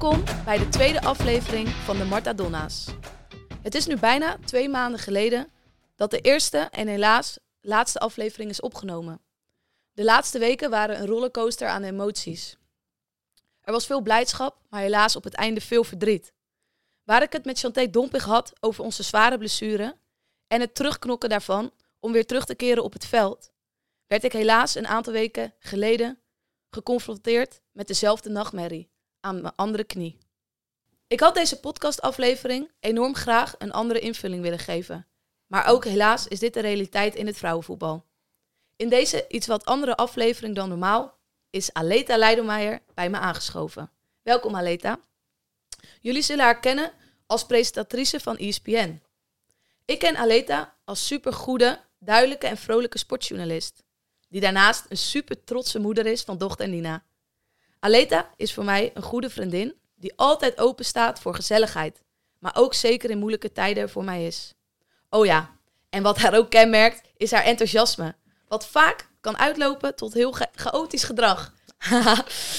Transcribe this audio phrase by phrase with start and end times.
[0.00, 2.86] Welkom bij de tweede aflevering van de Marta Donna's.
[3.62, 5.48] Het is nu bijna twee maanden geleden
[5.96, 9.20] dat de eerste en helaas laatste aflevering is opgenomen.
[9.92, 12.56] De laatste weken waren een rollercoaster aan emoties.
[13.60, 16.32] Er was veel blijdschap, maar helaas op het einde veel verdriet.
[17.04, 19.96] Waar ik het met Chanté Dompig had over onze zware blessure
[20.46, 23.50] en het terugknokken daarvan om weer terug te keren op het veld,
[24.06, 26.18] werd ik helaas een aantal weken geleden
[26.70, 28.96] geconfronteerd met dezelfde nachtmerrie
[29.28, 30.18] aan mijn andere knie.
[31.06, 35.06] Ik had deze podcastaflevering enorm graag een andere invulling willen geven.
[35.46, 38.06] Maar ook helaas is dit de realiteit in het vrouwenvoetbal.
[38.76, 41.18] In deze iets wat andere aflevering dan normaal
[41.50, 43.90] is Aleta Leidelmeijer bij me aangeschoven.
[44.22, 45.00] Welkom Aleta.
[46.00, 46.92] Jullie zullen haar kennen
[47.26, 49.02] als presentatrice van ESPN.
[49.84, 53.82] Ik ken Aleta als supergoede, duidelijke en vrolijke sportjournalist.
[54.28, 57.04] Die daarnaast een super trotse moeder is van dochter Nina.
[57.80, 62.02] Aleta is voor mij een goede vriendin die altijd open staat voor gezelligheid.
[62.38, 64.54] Maar ook zeker in moeilijke tijden voor mij is.
[65.10, 65.50] Oh ja,
[65.90, 68.14] en wat haar ook kenmerkt is haar enthousiasme.
[68.48, 71.52] Wat vaak kan uitlopen tot heel cha- chaotisch gedrag.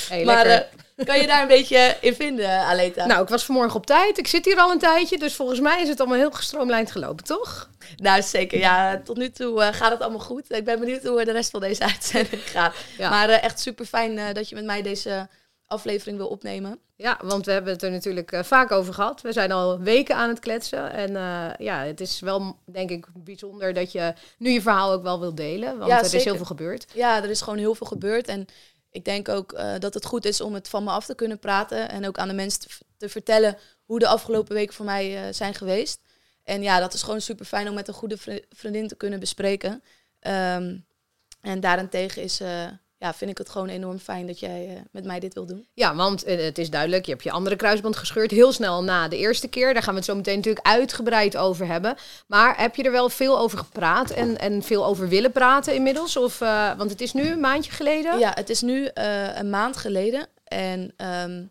[0.10, 0.70] Hey, maar.
[1.00, 3.06] Eh, kan je daar een beetje in vinden, Aleta?
[3.06, 4.18] Nou, ik was vanmorgen op tijd.
[4.18, 7.26] Ik zit hier al een tijdje, dus volgens mij is het allemaal heel gestroomlijnd gelopen,
[7.26, 7.70] toch?
[7.98, 8.60] Nou, zeker.
[8.60, 10.56] Ja, tot nu toe eh, gaat het allemaal goed.
[10.56, 12.76] Ik ben benieuwd hoe de rest van deze uitzending gaat.
[12.98, 13.10] Ja.
[13.10, 15.28] Maar eh, echt super fijn dat je met mij deze
[15.70, 16.80] aflevering wil opnemen.
[16.96, 19.22] Ja, want we hebben het er natuurlijk eh, vaak over gehad.
[19.22, 20.92] We zijn al weken aan het kletsen.
[20.92, 25.04] En eh, ja, het is wel, denk ik, bijzonder dat je nu je verhaal ook
[25.04, 25.78] wel wilt delen.
[25.78, 26.86] Want Ja, er is heel veel gebeurd.
[26.94, 28.28] Ja, er is gewoon heel veel gebeurd.
[28.28, 28.46] En
[28.92, 31.40] ik denk ook eh, dat het goed is om het van me af te kunnen
[31.40, 31.90] praten.
[31.90, 32.62] En ook aan de mensen
[32.98, 36.02] te, vertellen hoe de afgelopen weken voor mij eh, zijn geweest.
[36.44, 39.20] En ja, dat is gewoon super fijn om met een goede vri- vriendin te kunnen
[39.20, 39.84] bespreken.
[40.20, 40.78] Ehm,
[41.42, 42.68] en daarentegen is, eh,
[43.00, 45.68] ja, vind ik het gewoon enorm fijn dat jij eh, met mij dit wil doen.
[45.74, 49.08] Ja, want eh, het is duidelijk, je hebt je andere kruisband gescheurd heel snel na
[49.08, 49.74] de eerste keer.
[49.74, 51.96] Daar gaan we het zo meteen natuurlijk uitgebreid over hebben.
[52.28, 56.18] Maar heb je er wel veel over gepraat en, en veel over willen praten inmiddels?
[56.18, 58.20] Of, eh, want het is nu een maandje geleden.
[58.20, 58.90] Ja, het is nu
[59.34, 60.28] een maand geleden.
[60.44, 61.44] En ehm,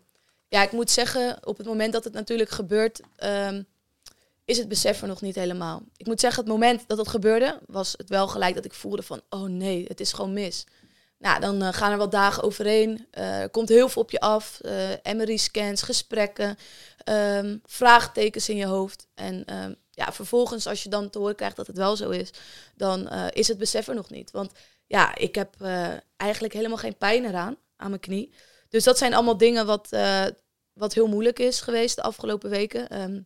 [0.47, 3.61] ja, ik moet zeggen, op het moment dat het natuurlijk gebeurt, ehm,
[4.45, 5.81] is het besef er nog niet helemaal.
[5.97, 9.03] Ik moet zeggen, het moment dat het gebeurde, was het wel gelijk dat ik voelde
[9.03, 10.65] van, oh nee, het is gewoon mis.
[11.19, 13.07] Nou, dan eh, gaan er wat dagen overheen.
[13.11, 14.59] Eh, er komt heel veel op je af.
[14.61, 16.57] eh MRI-scans, gesprekken,
[17.03, 19.07] ehm, vraagtekens in je hoofd.
[19.15, 22.29] En ehm, ja, vervolgens, als je dan te horen krijgt dat het wel zo is,
[22.75, 24.31] dan is het besef er nog niet.
[24.31, 24.51] Want
[24.85, 25.55] ja, ik heb
[26.17, 28.33] eigenlijk helemaal geen pijn eraan, aan mijn knie.
[28.69, 29.89] Dus dat zijn allemaal dingen wat,
[30.73, 32.89] wat heel moeilijk is geweest de afgelopen weken.
[32.89, 33.21] Ehm,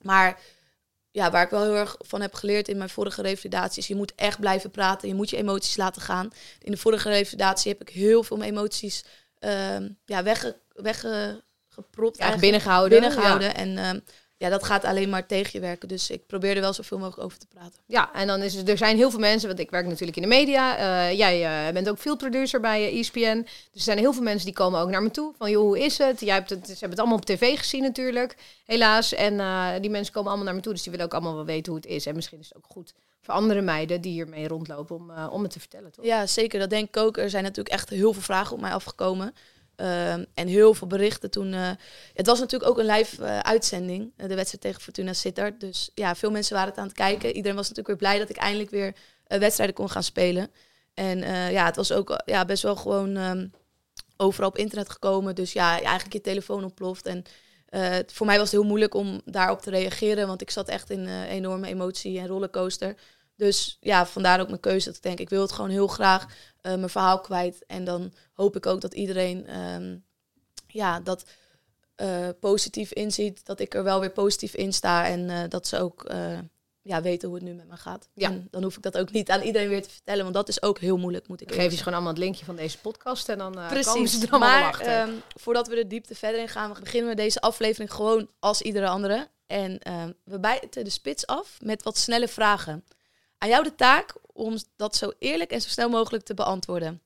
[0.00, 0.40] maar
[1.14, 4.14] ja, waar ik wel heel erg van heb geleerd in mijn vorige revalidaties, je moet
[4.14, 6.30] echt blijven praten, je moet je emoties laten gaan.
[6.62, 9.04] In de vorige revalidatie heb ik heel veel mijn emoties
[9.38, 12.18] ehm, ja, wegge, weggepropt.
[12.18, 13.00] Ja, binnengehouden.
[13.00, 13.54] binnengehouden.
[13.54, 13.98] En ehm,
[14.36, 15.88] ja, dat gaat alleen maar tegen je werken.
[15.88, 17.80] Dus ik probeer er wel zoveel mogelijk over te praten.
[17.86, 20.22] Ja, en dan is het, er zijn heel veel mensen, want ik werk natuurlijk in
[20.22, 20.76] de media.
[20.76, 23.42] Eh, jij eh, bent ook field producer bij eh, ESPN.
[23.42, 25.34] Dus er zijn heel veel mensen die komen ook naar me toe.
[25.38, 26.20] Van, joh, hoe is het?
[26.20, 29.14] Jij hebt het ze hebben het allemaal op tv gezien natuurlijk, helaas.
[29.14, 31.44] En eh, die mensen komen allemaal naar me toe, dus die willen ook allemaal wel
[31.44, 32.06] weten hoe het is.
[32.06, 35.42] En misschien is het ook goed voor andere meiden die hiermee rondlopen om, eh, om
[35.42, 36.04] het te vertellen, toch?
[36.04, 36.58] Ja, zeker.
[36.58, 37.16] Dat denk ik ook.
[37.16, 39.34] Er zijn natuurlijk echt heel veel vragen op mij afgekomen.
[39.76, 41.52] Ehm, en heel veel berichten toen.
[41.52, 41.70] eh,
[42.14, 45.60] het was natuurlijk ook een live eh, uitzending, eh, de wedstrijd tegen Fortuna Sittard.
[45.60, 47.32] Dus ja, veel mensen waren het aan het kijken.
[47.32, 48.94] Iedereen was natuurlijk weer blij dat ik eindelijk weer
[49.26, 50.50] wedstrijden kon gaan spelen.
[50.94, 51.18] En
[51.52, 53.46] ja, het was ook ja, best wel gewoon ehm,
[54.16, 55.34] overal op internet gekomen.
[55.34, 57.06] Dus ja, eigenlijk je telefoon ontploft.
[57.06, 57.24] En
[58.06, 61.24] voor mij was het heel moeilijk om daarop te reageren, want ik zat echt in
[61.24, 62.94] enorme emotie en rollercoaster.
[63.36, 66.26] Dus ja, vandaar ook mijn keuze dat ik denk, ik wil het gewoon heel graag
[66.60, 67.64] eh, mijn verhaal kwijt.
[67.66, 69.96] En dan hoop ik ook dat iedereen ehm,
[70.66, 71.24] ja, dat
[71.94, 73.46] eh, positief inziet.
[73.46, 75.06] Dat ik er wel weer positief in sta.
[75.06, 76.06] En eh, dat ze ook
[76.82, 78.08] ja, weten hoe het nu met me gaat.
[78.14, 78.28] Ja.
[78.28, 80.22] En dan hoef ik dat ook niet aan iedereen weer te vertellen.
[80.22, 82.56] Want dat is ook heel moeilijk, moet ik geef je gewoon allemaal het linkje van
[82.56, 84.18] deze podcast en dan komen Precies.
[84.20, 84.86] ze er maar achter.
[84.86, 88.62] ehm, voordat we de diepte verder in gaan, we beginnen we deze aflevering gewoon als
[88.62, 89.28] iedere andere.
[89.46, 92.84] En ehm, we bijten de spits af met wat snelle vragen.
[93.38, 97.02] Aan jou de taak om dat zo eerlijk en zo snel mogelijk te beantwoorden.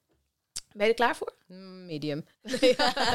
[0.73, 1.33] Ben je er klaar voor?
[1.87, 2.25] Medium.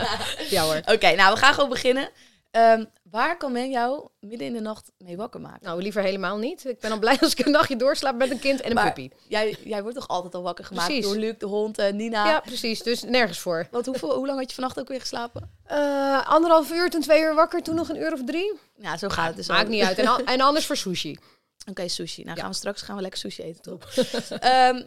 [0.49, 0.81] ja hoor.
[0.85, 2.09] Oké, nou we gaan gewoon beginnen.
[2.51, 5.59] Ehm, waar kan men jou midden in de nacht mee wakker maken?
[5.61, 6.65] Nou, liever helemaal niet.
[6.65, 8.93] Ik ben al blij als ik een nachtje doorslaap met een kind en een Maar-
[8.93, 9.09] puppy.
[9.27, 11.05] Jij, jij wordt toch altijd al wakker gemaakt Precies.
[11.05, 12.25] door Luc, de hond, eh, Nina.
[12.29, 12.83] Ja, precies.
[12.83, 13.67] Dus nergens voor.
[13.71, 15.51] Want hoeveel, hoe lang had je vannacht ook weer geslapen?
[15.65, 18.53] Eh, anderhalf uur, toen twee uur wakker, toen nog een uur of drie.
[18.75, 19.69] Ja, zo gaat het dus Maakt ook.
[19.69, 19.97] niet uit.
[19.97, 21.17] En, en anders voor sushi.
[21.69, 22.23] Oké, sushi.
[22.23, 23.83] Nou gaan we straks gaan we lekker sushi eten, top.
[24.39, 24.81] Ehm,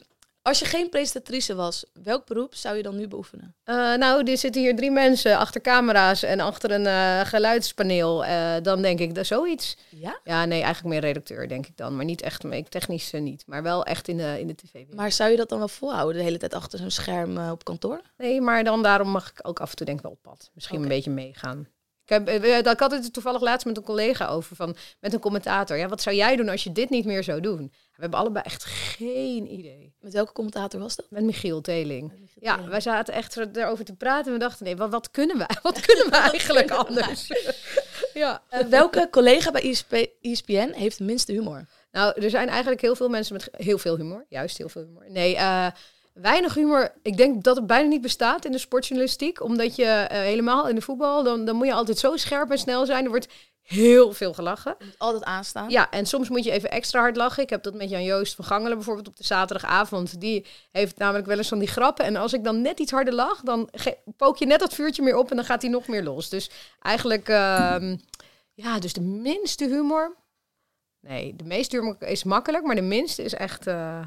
[0.46, 3.54] Als je geen presentatrice was, welk beroep zou je dan nu beoefenen?
[3.64, 8.24] Uh, nou, er zitten hier drie mensen achter camera's en achter een uh, geluidspaneel.
[8.24, 9.76] Uh, dan denk ik dat zoiets.
[9.88, 10.20] Ja?
[10.24, 11.96] Ja, nee, eigenlijk meer redacteur, denk ik dan.
[11.96, 13.44] Maar niet echt, ik technisch niet.
[13.46, 14.84] Maar wel echt in de, in de tv.
[14.94, 18.00] Maar zou je dat dan wel volhouden, de hele tijd achter zo'n scherm op kantoor?
[18.16, 20.50] Nee, maar dan daarom mag ik ook af en toe denk ik wel op pad.
[20.54, 20.88] Misschien okay.
[20.88, 21.68] een beetje meegaan.
[22.06, 22.28] Ik, heb,
[22.66, 25.76] ik had het toevallig laatst met een collega over, van, met een commentator.
[25.76, 27.72] Ja, wat zou jij doen als je dit niet meer zou doen?
[27.96, 29.94] We hebben allebei echt geen idee.
[30.00, 31.06] Met welke commentator was dat?
[31.10, 32.08] Met Michiel Teling.
[32.08, 32.70] Met Michiel ja, Teling.
[32.70, 34.26] wij zaten echt erover te praten.
[34.26, 35.56] En we dachten, nee, wat, wat kunnen wij?
[35.62, 37.28] Wat kunnen we eigenlijk anders?
[38.14, 38.42] ja.
[38.50, 41.66] Uh, welke collega bij ISP, ESPN heeft de minste humor?
[41.92, 44.24] Nou, er zijn eigenlijk heel veel mensen met heel veel humor.
[44.28, 45.04] Juist heel veel humor.
[45.08, 45.66] Nee, uh,
[46.20, 46.92] weinig humor.
[47.02, 49.42] Ik denk dat het bijna niet bestaat in de sportjournalistiek.
[49.42, 52.58] Omdat je uh, helemaal in de voetbal, dan, dan moet je altijd zo scherp en
[52.58, 53.04] snel zijn.
[53.04, 53.28] Er wordt
[53.62, 54.76] heel veel gelachen.
[54.98, 55.70] Altijd aanstaan.
[55.70, 57.42] Ja, en soms moet je even extra hard lachen.
[57.42, 60.20] Ik heb dat met Jan Joost van Gangelen bijvoorbeeld op de zaterdagavond.
[60.20, 62.04] Die heeft namelijk wel eens van die grappen.
[62.04, 63.70] En als ik dan net iets harder lach, dan
[64.16, 66.28] pook je net dat vuurtje meer op en dan gaat hij nog meer los.
[66.28, 67.94] Dus eigenlijk, uh,
[68.54, 70.16] ja, dus de minste humor.
[71.00, 74.06] Nee, de meeste humor is makkelijk, maar de minste is echt uh,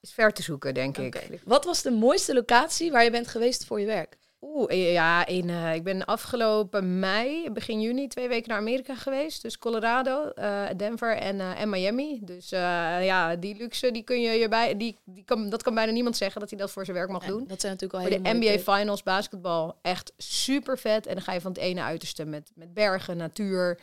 [0.00, 1.26] is ver te zoeken, denk okay.
[1.30, 1.40] ik.
[1.44, 4.18] Wat was de mooiste locatie waar je bent geweest voor je werk?
[4.42, 9.42] Oeh, ja, in, uh, ik ben afgelopen mei, begin juni, twee weken naar Amerika geweest.
[9.42, 12.18] Dus Colorado, uh, Denver en, uh, en Miami.
[12.22, 16.16] Dus ja, die luxe, die kun je hierbij, die, die kan, dat kan bijna niemand
[16.16, 17.46] zeggen dat hij dat voor zijn werk mag doen.
[17.46, 21.06] Dat zijn natuurlijk al voor de NBA Finals basketbal echt super vet.
[21.06, 23.80] En dan ga je van het ene uiterste met, met bergen, natuur,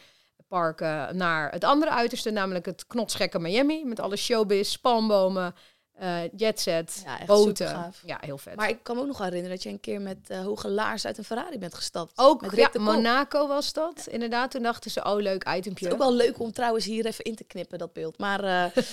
[0.47, 3.85] parken naar het andere uiterste, namelijk het knotsgekke Miami.
[3.85, 5.55] Met alle showbiz, palmbomen,
[6.01, 7.93] uh, jetset, ja, boten.
[8.05, 8.55] Ja, heel vet.
[8.55, 11.05] Maar ik kan me ook nog herinneren dat je een keer met uh, hoge laars
[11.05, 12.11] uit een Ferrari bent gestapt.
[12.15, 14.01] Ook, ja, Monaco was dat.
[14.05, 14.11] Ja.
[14.11, 15.69] Inderdaad, toen dachten ze, oh leuk itempje.
[15.69, 18.17] Het is ook wel leuk om trouwens hier even in te knippen, dat beeld.
[18.17, 18.83] Maar uh...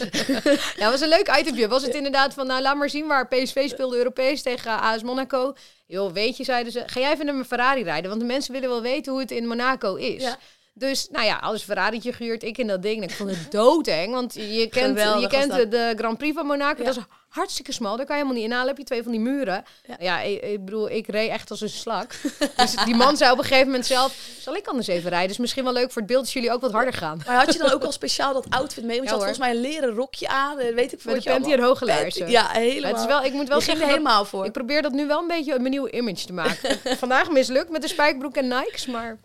[0.81, 1.69] ja, was een leuk itempje.
[1.69, 5.55] Was het inderdaad van, nou laat maar zien waar PSV speelde Europees tegen AS Monaco.
[5.87, 8.09] Joh, weet je, zeiden ze, ga jij even naar mijn Ferrari rijden?
[8.09, 10.23] Want de mensen willen wel weten hoe het in Monaco is.
[10.23, 10.39] Ja.
[10.76, 12.97] Dus nou ja, alles Ferrari'tje gehuurd, ik in dat ding.
[12.97, 16.47] En ik vond het doodeng, want je kent, je kent de, de Grand Prix van
[16.47, 16.79] Monaco.
[16.79, 16.85] Ja.
[16.85, 17.03] Dat is
[17.35, 18.69] hartstikke smal, daar kan je helemaal niet inhalen.
[18.69, 19.65] heb je twee van die muren.
[19.87, 22.15] Ja, ja ik, ik, bedoel, ik reed echt als een slak.
[22.56, 25.31] dus die man zei op een gegeven moment zelf, zal ik anders even rijden?
[25.31, 27.21] is misschien wel leuk voor het beeld als jullie ook wat harder gaan.
[27.26, 28.97] Maar had je dan ook al speciaal dat outfit mee?
[28.97, 31.12] Want je had volgens mij een leren rokje aan, weet ik veel.
[31.15, 32.31] Met panty en hoge laarzen.
[32.31, 32.91] Ja, helemaal.
[32.91, 34.44] Het is wel, ik moet wel je zeggen, helemaal voor.
[34.44, 36.79] Ik probeer dat nu wel een beetje mijn nieuwe image te maken.
[36.99, 39.19] Vandaag mislukt met de spijkerbroek en Nikes, maar...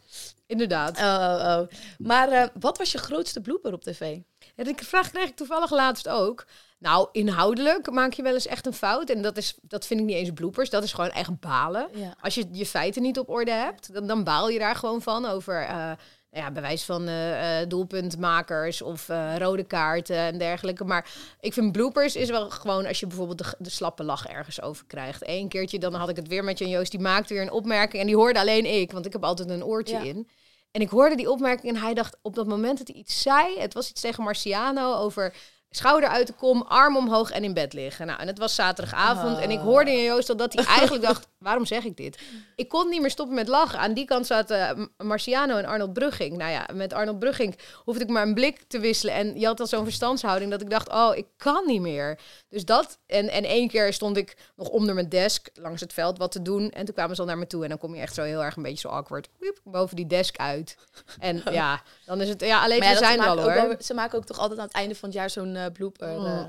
[0.49, 0.97] Inderdaad.
[0.97, 1.67] Oh, oh, oh.
[1.97, 4.17] Maar uh, wat was je grootste blooper op tv?
[4.55, 6.45] Ja, die vraag kreeg ik toevallig laatst ook.
[6.79, 9.09] Nou, inhoudelijk maak je wel eens echt een fout.
[9.09, 10.69] En dat, is, dat vind ik niet eens bloopers.
[10.69, 11.89] Dat is gewoon echt balen.
[11.93, 12.15] Ja.
[12.21, 15.25] Als je je feiten niet op orde hebt, dan, dan baal je daar gewoon van.
[15.25, 15.91] Over uh,
[16.31, 20.83] nou ja, bewijs van uh, doelpuntmakers of rode kaarten en dergelijke.
[20.83, 21.09] Maar
[21.39, 24.85] ik vind bloopers is wel gewoon als je bijvoorbeeld de, de slappe lach ergens over
[24.85, 25.27] krijgt.
[25.27, 26.91] Eén keertje, dan had ik het weer met Jan Joost.
[26.91, 28.91] Die maakte weer een opmerking en die hoorde alleen ik.
[28.91, 30.03] Want ik heb altijd een oortje ja.
[30.03, 30.29] in.
[30.71, 33.59] En ik hoorde die opmerking en hij dacht op dat moment dat hij iets zei,
[33.59, 35.35] het was iets tegen Marciano over
[35.71, 38.07] schouder uit de kom, arm omhoog en in bed liggen.
[38.07, 39.43] Nou, en het was zaterdagavond Oh.
[39.43, 42.19] en ik hoorde in Joost al dat hij eigenlijk dacht, waarom zeg ik dit?
[42.55, 43.79] Ik kon niet meer stoppen met lachen.
[43.79, 46.37] Aan die kant zaten M- Marciano en Arnold Brugging.
[46.37, 49.59] Nou ja, met Arnold Brugging hoefde ik maar een blik te wisselen en je had
[49.59, 52.19] al zo'n verstandshouding dat ik dacht, oh, ik kan niet meer.
[52.49, 56.17] Dus dat, en, en één keer stond ik nog onder mijn desk langs het veld
[56.17, 58.01] wat te doen en toen kwamen ze al naar me toe en dan kom je
[58.01, 60.75] echt zo heel erg een beetje zo awkward, wiep, boven die desk uit.
[61.19, 63.41] En ja, dan is het, ja, alleen Maar ja, we dat zijn ze er al
[63.61, 63.71] hoor.
[63.71, 66.19] ook ze maken ook toch altijd aan het einde van het jaar zo'n eh, blooper
[66.19, 66.25] Mm.
[66.25, 66.45] eh.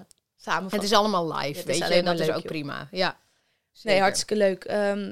[0.71, 2.45] Het is allemaal live, weet je, en dat is ook joh.
[2.45, 2.89] prima.
[2.91, 3.17] Ja.
[3.83, 4.65] Nee, hartstikke leuk.
[4.65, 5.11] Ehm,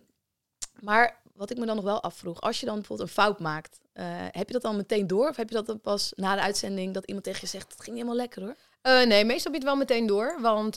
[0.80, 3.80] maar wat ik me dan nog wel afvroeg, als je dan bijvoorbeeld een fout maakt,
[3.92, 5.28] eh, heb je dat dan meteen door?
[5.28, 7.82] Of heb je dat dan pas na de uitzending dat iemand tegen je zegt, het
[7.82, 8.56] ging niet helemaal lekker hoor?
[9.06, 10.38] Nee, meestal heb je het wel meteen door.
[10.40, 10.74] Want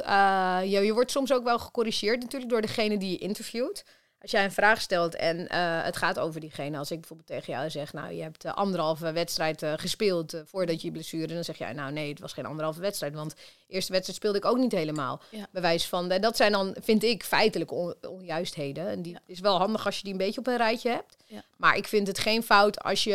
[0.63, 3.83] je, je wordt soms ook wel gecorrigeerd natuurlijk door degene die je interviewt.
[4.21, 6.77] Als jij een vraag stelt en eh, het gaat over diegene.
[6.77, 10.81] Als ik bijvoorbeeld tegen jou zeg, nou je hebt eh, anderhalve wedstrijd eh, gespeeld voordat
[10.81, 11.27] je blessure.
[11.33, 13.13] Dan zeg jij, nou nee, het was geen anderhalve wedstrijd.
[13.13, 15.21] Want de eerste wedstrijd speelde ik ook niet helemaal.
[15.29, 15.47] Ja.
[15.51, 18.87] Bewijs van, en dat zijn dan, vind ik, feitelijke on- onjuistheden.
[18.87, 19.19] En die Ja.
[19.25, 21.17] is wel handig als je die een beetje op een rijtje hebt.
[21.25, 21.43] Ja.
[21.57, 23.13] Maar ik vind het geen fout als je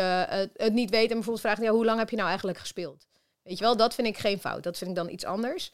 [0.57, 3.07] het niet weet en bijvoorbeeld vraagt, ja, hoe lang heb je nou eigenlijk gespeeld?
[3.43, 4.63] Weet je wel, dat vind ik geen fout.
[4.63, 5.73] Dat vind ik dan iets anders.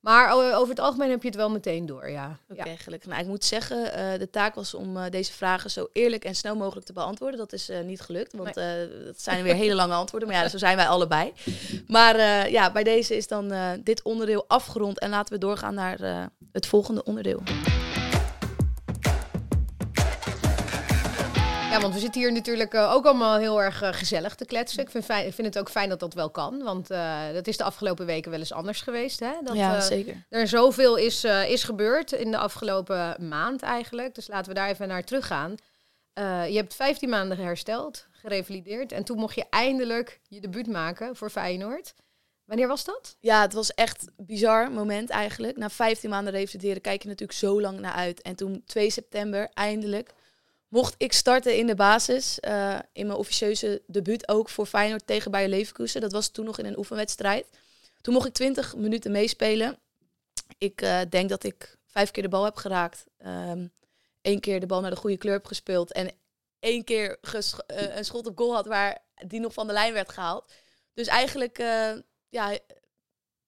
[0.00, 2.38] Maar over het algemeen heb je het wel meteen door, ja.
[2.48, 2.76] Oké, ja.
[2.76, 3.08] gelukkig.
[3.08, 6.34] Nou, ik moet zeggen, eh, de taak was om eh, deze vragen zo eerlijk en
[6.34, 7.38] snel mogelijk te beantwoorden.
[7.38, 8.54] Dat is eh, niet gelukt, want
[9.04, 10.28] dat zijn weer hele lange antwoorden.
[10.28, 11.32] Maar ja, zo zijn wij allebei.
[11.86, 13.52] Maar ja, bij deze is dan
[13.84, 14.98] dit onderdeel afgerond.
[14.98, 17.42] En laten we doorgaan naar het volgende onderdeel.
[21.80, 24.82] Ja, want we zitten hier natuurlijk uh, ook allemaal heel erg uh, gezellig te kletsen.
[24.82, 26.62] Ik vind, fijn, ik vind het ook fijn dat dat wel kan.
[26.62, 29.20] Want uh, dat is de afgelopen weken wel eens anders geweest.
[29.20, 29.32] Hè?
[29.44, 30.26] Dat, ja, zeker.
[30.28, 34.14] Er zoveel is, is gebeurd in de afgelopen maand eigenlijk.
[34.14, 35.54] Dus laten we daar even naar teruggaan.
[36.48, 38.92] je hebt 15 maanden hersteld, gerevalideerd.
[38.92, 41.94] En toen mocht je eindelijk je debuut maken voor Feyenoord.
[42.44, 43.16] Wanneer was dat?
[43.20, 45.56] Ja, het was echt een bizar moment eigenlijk.
[45.56, 48.22] Na 15 maanden revalideren kijk je natuurlijk zo lang naar uit.
[48.22, 50.12] En toen 2 september eindelijk
[50.70, 52.38] mocht ik starten in de basis.
[52.40, 56.00] Uh, in mijn officieuze debuut ook voor Feyenoord tegen Bayer Leverkusen.
[56.00, 57.46] Dat was toen nog in een oefenwedstrijd.
[58.00, 59.78] Toen mocht ik 20 minuten meespelen.
[60.58, 63.04] Ik uh, denk dat ik vijf keer de bal heb geraakt.
[63.26, 63.72] Um,
[64.40, 65.92] keer de bal naar de goede kleur heb gespeeld.
[65.92, 66.10] En
[66.58, 70.12] één keer uh, een schot op goal had waar die nog van de lijn werd
[70.12, 70.52] gehaald.
[70.94, 71.58] Dus eigenlijk
[72.28, 72.58] ja,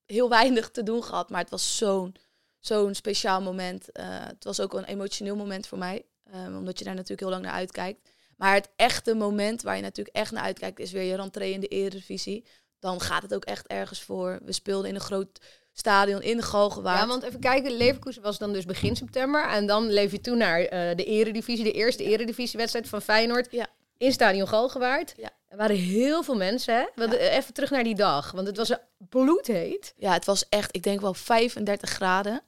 [0.07, 1.31] heel weinig te doen gehad.
[1.31, 2.17] Maar het was zo'n
[2.59, 3.89] zo'n speciaal moment.
[3.93, 6.05] het was ook een emotioneel moment voor mij.
[6.35, 8.09] Um, omdat je daar natuurlijk heel lang naar uitkijkt.
[8.37, 11.61] Maar het echte moment waar je natuurlijk echt naar uitkijkt, is weer je rentree in
[11.61, 12.45] de Eredivisie.
[12.79, 14.39] Dan gaat het ook echt ergens voor.
[14.45, 15.41] We speelden in een groot
[15.73, 17.01] stadion in de Galgenwaard.
[17.01, 19.49] Ja, want even kijken, Leverkusen was dan dus begin september.
[19.49, 22.05] En dan leef je toen naar uh, de Eredivisie, de eerste.
[22.05, 23.49] Eredivisiewedstrijd van Feyenoord.
[23.51, 23.67] Ja.
[23.97, 25.15] In stadion Galgenwaard.
[25.17, 25.31] Ja.
[25.49, 27.05] Er waren heel veel mensen, hè?
[27.05, 27.13] Ja.
[27.13, 28.73] Even terug naar die dag, want het was
[29.09, 29.95] bloedheet.
[29.97, 32.43] Ja, het was echt, ik denk wel 35 graden.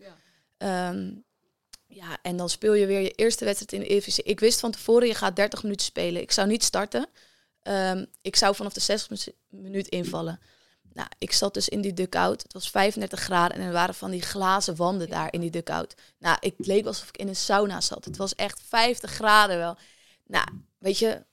[0.58, 0.88] Ja.
[0.88, 1.24] Um,
[1.94, 4.24] ja, en dan speel je weer je eerste wedstrijd in de Eredivisie.
[4.24, 6.22] Ik wist van tevoren, je gaat 30 minuten spelen.
[6.22, 7.06] Ik zou niet starten.
[7.62, 10.40] Um, ik zou vanaf de 60 minuut invallen.
[10.92, 12.42] Nou, ik zat dus in die dugout.
[12.42, 15.94] Het was 35 graden en er waren van die glazen wanden daar in die dugout.
[16.18, 18.04] Nou, ik leek alsof ik in een sauna zat.
[18.04, 19.76] Het was echt 50 graden wel.
[20.26, 20.46] Nou,
[20.78, 21.24] weet je,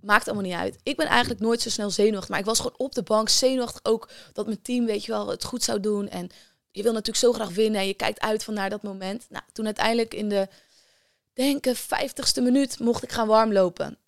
[0.00, 0.78] maakt allemaal niet uit.
[0.82, 3.80] Ik ben eigenlijk nooit zo snel zenuwachtig, maar ik was gewoon op de bank zenuwachtig
[3.82, 6.30] ook dat mijn team, weet je wel, het goed zou doen en
[6.78, 9.26] je wil natuurlijk zo graag winnen en je kijkt uit van naar dat moment.
[9.28, 10.48] Nou, toen uiteindelijk in de,
[11.32, 13.98] denk ik, vijftigste minuut mocht ik gaan warmlopen.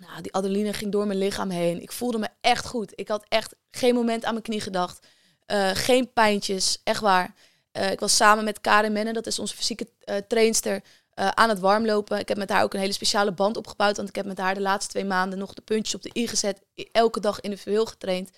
[0.00, 1.82] Nou, die adrenaline ging door mijn lichaam heen.
[1.82, 2.92] Ik voelde me echt goed.
[2.94, 5.06] Ik had echt geen moment aan mijn knie gedacht.
[5.46, 7.34] Uh, geen pijntjes, echt waar.
[7.72, 10.82] Uh, ik was samen met Karin Menne, dat is onze fysieke uh, trainster,
[11.14, 12.18] aan het warmlopen.
[12.18, 14.54] Ik heb met haar ook een hele speciale band opgebouwd, want ik heb met haar
[14.54, 16.60] de laatste twee maanden nog de puntjes op de i gezet.
[16.92, 18.30] Elke dag individueel getraind.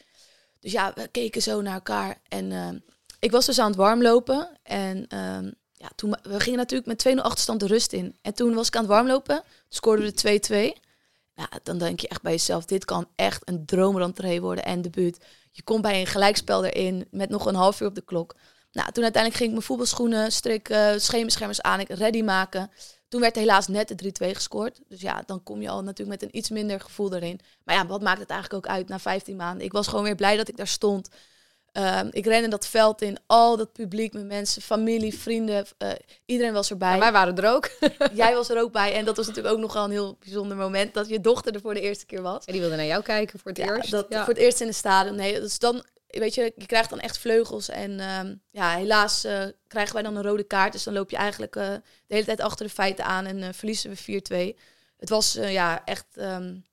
[0.60, 2.82] Dus ja, we keken zo naar elkaar en
[3.24, 4.48] ik was dus aan het warmlopen.
[4.62, 8.16] En um, ja, toen, we gingen natuurlijk met 2-0 achterstand de rust in.
[8.22, 9.42] En toen was ik aan het warmlopen.
[9.68, 10.82] Scoorden we 2-2.
[11.34, 15.24] Ja, dan denk je echt bij jezelf, dit kan echt een droomrentree worden en debuut.
[15.50, 18.34] Je komt bij een gelijkspel erin met nog een half uur op de klok.
[18.72, 22.70] Nou, toen uiteindelijk ging ik mijn voetbalschoenen strikken, schemerschermers aan, ik ready maken.
[23.08, 24.80] Toen werd helaas net de 3-2 gescoord.
[24.88, 27.40] Dus ja, dan kom je al natuurlijk met een iets minder gevoel erin.
[27.64, 29.64] Maar ja, wat maakt het eigenlijk ook uit na 15 maanden?
[29.64, 31.08] Ik was gewoon weer blij dat ik daar stond.
[31.78, 35.90] Um, ik rende dat veld in, al dat publiek met mensen, familie, vrienden, uh,
[36.24, 36.92] iedereen was erbij.
[36.92, 37.70] En wij waren er ook.
[38.12, 40.94] Jij was er ook bij en dat was natuurlijk ook nogal een heel bijzonder moment
[40.94, 42.44] dat je dochter er voor de eerste keer was.
[42.44, 43.90] En die wilde naar jou kijken voor het ja, eerst.
[43.90, 44.24] Dat, ja.
[44.24, 45.16] Voor het eerst in de stadion.
[45.16, 49.44] Nee, dus dan, weet je, je krijgt dan echt vleugels en um, ja, helaas uh,
[49.66, 50.72] krijgen wij dan een rode kaart.
[50.72, 51.68] Dus dan loop je eigenlijk uh,
[52.06, 54.58] de hele tijd achter de feiten aan en verliezen we 4-2.
[54.96, 56.64] Het was ja, echt, um,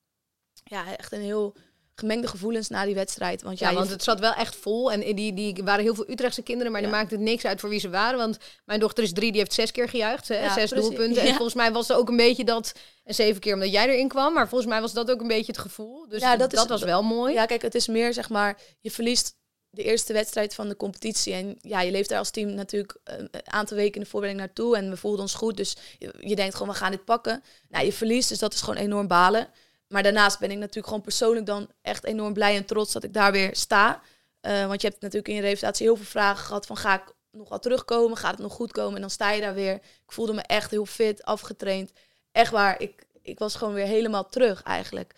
[0.64, 1.56] ja, echt een heel
[2.02, 3.42] gemengde gevoelens na die wedstrijd.
[3.42, 4.92] Want ja, ja want het zat wel echt vol.
[4.92, 6.88] En die, die waren heel veel Utrechtse kinderen, maar ja.
[6.88, 8.18] dan maakte het niks uit voor wie ze waren.
[8.18, 10.28] Want mijn dochter is drie, die heeft zes keer gejuicht.
[10.28, 10.88] Hè, ja, zes precies.
[10.88, 11.22] doelpunten.
[11.24, 12.74] En volgens mij was er ook een beetje dat...
[13.04, 14.34] En zeven keer omdat jij erin kwam.
[14.34, 16.08] Maar volgens mij was dat ook een beetje het gevoel.
[16.10, 17.34] Dus ja, dat, dat is, was wel mooi.
[17.34, 18.60] Ja, kijk, het is meer zeg maar...
[18.80, 19.40] Je verliest
[19.70, 21.34] de eerste wedstrijd van de competitie.
[21.34, 24.78] En ja, je leeft daar als team natuurlijk een aantal weken in de voorbereiding naartoe.
[24.78, 25.58] En we voelden ons goed.
[25.58, 27.44] Dus je, je denkt gewoon, we gaan dit pakken.
[27.70, 29.48] Nou, je verliest, dus dat is gewoon enorm balen.
[29.92, 33.14] Maar daarnaast ben ik natuurlijk gewoon persoonlijk dan echt enorm blij en trots dat ik
[33.14, 34.02] daar weer sta.
[34.42, 37.14] Uh, want je hebt natuurlijk in je revalidatie heel veel vragen gehad van ga ik
[37.32, 38.18] nog wel terugkomen?
[38.18, 38.96] Gaat het nog goed komen?
[38.96, 39.74] En dan sta je daar weer.
[39.74, 41.92] Ik voelde me echt heel fit, afgetraind.
[42.32, 45.16] Echt waar, ik, ik was gewoon weer helemaal terug eigenlijk.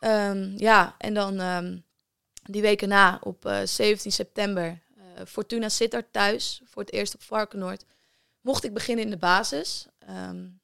[0.00, 1.84] Um, ja, en dan um,
[2.42, 7.22] die weken na, op uh, 17 september, uh, Fortuna Sittard thuis, voor het eerst op
[7.22, 7.84] Varkenoord,
[8.40, 9.86] mocht ik beginnen in de basis.
[10.10, 10.57] Um,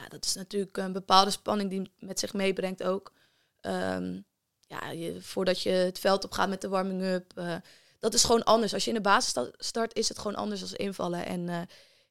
[0.00, 3.12] ja, dat is natuurlijk een bepaalde spanning die met zich meebrengt ook.
[3.60, 4.24] Um,
[4.66, 4.80] ja,
[5.20, 7.32] voordat je het veld op gaat met de warming-up.
[7.38, 7.56] Uh,
[7.98, 8.74] dat is gewoon anders.
[8.74, 11.26] Als je in de basis start, is het gewoon anders als invallen.
[11.26, 11.62] En uh,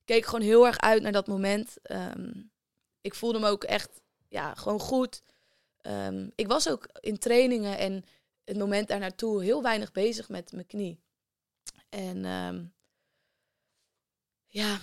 [0.05, 1.77] keek gewoon heel erg uit naar dat moment.
[1.91, 2.51] Um,
[3.01, 5.21] ik voelde me ook echt ja, gewoon goed.
[5.81, 8.05] Um, ik was ook in trainingen en
[8.43, 10.99] het moment daar naartoe heel weinig bezig met mijn knie.
[11.89, 12.23] En
[14.47, 14.79] ja,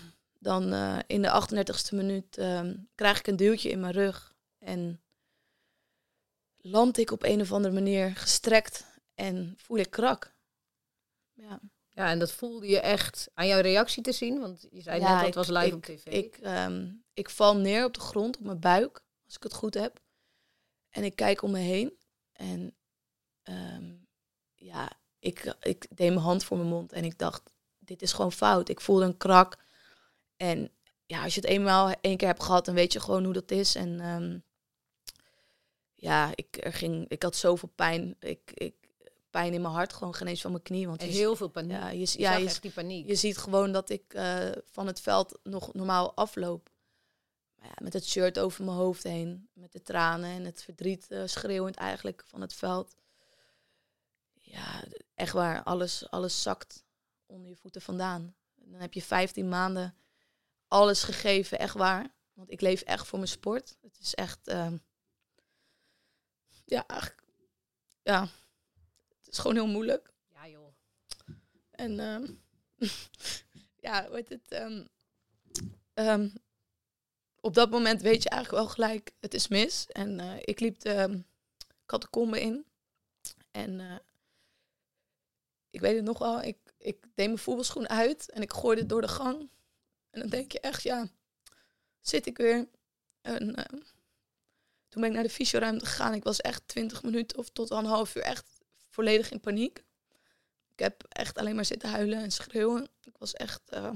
[0.46, 4.34] dan uh, in de 38e minuut um, krijg ik een duwtje in mijn rug.
[4.58, 5.02] En
[6.56, 10.34] land ik op een of andere manier gestrekt en voel ik krak.
[11.32, 11.60] Ja.
[11.88, 14.40] Ja, en dat voelde je echt aan jouw reactie te zien?
[14.40, 16.06] Want je zei ja, net dat het was live ik, op tv.
[16.06, 19.02] Ik, um, ik val neer op de grond, op mijn buik.
[19.24, 20.00] als ik het goed heb.
[20.90, 21.98] En ik kijk om me heen.
[22.32, 22.76] En
[23.42, 23.94] ehm,
[24.54, 26.92] ja, ik, ik deed mijn hand voor mijn mond.
[26.92, 28.68] En ik dacht, dit is gewoon fout.
[28.68, 29.64] Ik voelde een krak.
[30.36, 30.70] En
[31.06, 33.50] ja, als je het eenmaal één keer hebt gehad, dan weet je gewoon hoe dat
[33.50, 33.74] is.
[33.74, 34.38] En ehm,
[35.94, 38.16] ja, ik, er ging, ik had zoveel pijn.
[38.20, 38.74] Ik, ik,
[39.30, 40.86] pijn in mijn hart, gewoon geen eens van mijn knie.
[40.86, 41.70] Want En je, heel veel paniek.
[41.70, 43.06] ja, je, Je ja, zag je, echt die paniek.
[43.06, 46.70] je ziet gewoon dat ik eh, van het veld nog normaal afloop.
[47.54, 49.48] Maar ja, met het shirt over mijn hoofd heen.
[49.52, 52.94] Met de tranen en het verdriet eh, schreeuwend eigenlijk van het veld.
[54.32, 55.62] Ja, echt waar.
[55.62, 56.84] Alles, alles zakt
[57.26, 58.34] onder je voeten vandaan.
[58.54, 59.94] Dan heb je 15 maanden
[60.68, 62.14] alles gegeven, echt waar.
[62.32, 63.76] Want ik leef echt voor mijn sport.
[63.80, 64.48] Het is echt...
[64.48, 64.76] ehm,
[66.64, 66.86] ja,
[68.02, 68.28] ja,
[69.18, 70.12] het is gewoon heel moeilijk.
[70.32, 70.74] Ja, joh.
[71.70, 72.26] En ehm,
[73.86, 74.48] ja, heet het?
[75.94, 76.28] ehm,
[77.40, 79.86] op dat moment weet je eigenlijk wel gelijk, het is mis.
[79.86, 81.22] En eh, ik liep de
[81.86, 82.66] catacombe in.
[83.50, 83.96] En eh,
[85.70, 88.90] ik weet het nog wel, ik, ik deed mijn voetbalschoen uit en ik gooide het
[88.90, 89.50] door de gang.
[90.16, 91.08] En dan denk je echt, ja,
[92.00, 92.68] zit ik weer.
[93.20, 93.52] Ehm,
[94.88, 96.14] toen ben ik naar de fysioruimte gegaan.
[96.14, 99.84] Ik was echt 20 minuten of tot een half uur echt volledig in paniek.
[100.72, 102.88] Ik heb echt alleen maar zitten huilen en schreeuwen.
[103.02, 103.92] Ik was echt eh,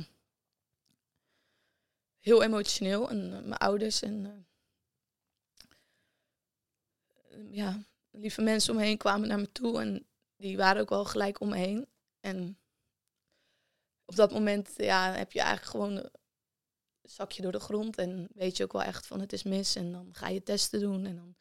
[2.18, 3.10] heel emotioneel.
[3.10, 4.46] En eh, mijn ouders en
[7.30, 9.80] eh, ja, lieve mensen om me heen kwamen naar me toe.
[9.80, 11.88] En die waren ook wel gelijk om me heen.
[12.20, 12.58] En
[14.10, 16.10] op dat moment ja, heb je eigenlijk gewoon een
[17.02, 17.96] zakje door de grond.
[17.96, 19.76] En weet je ook wel echt van het is mis.
[19.76, 21.06] En dan ga je testen doen.
[21.06, 21.36] En dan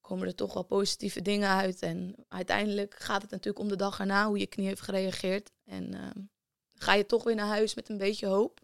[0.00, 1.82] komen er toch wel positieve dingen uit.
[1.82, 5.50] En uiteindelijk gaat het natuurlijk om de dag erna, hoe je knie heeft gereageerd.
[5.64, 6.22] En ehm,
[6.74, 8.60] ga je toch weer naar huis met een beetje hoop.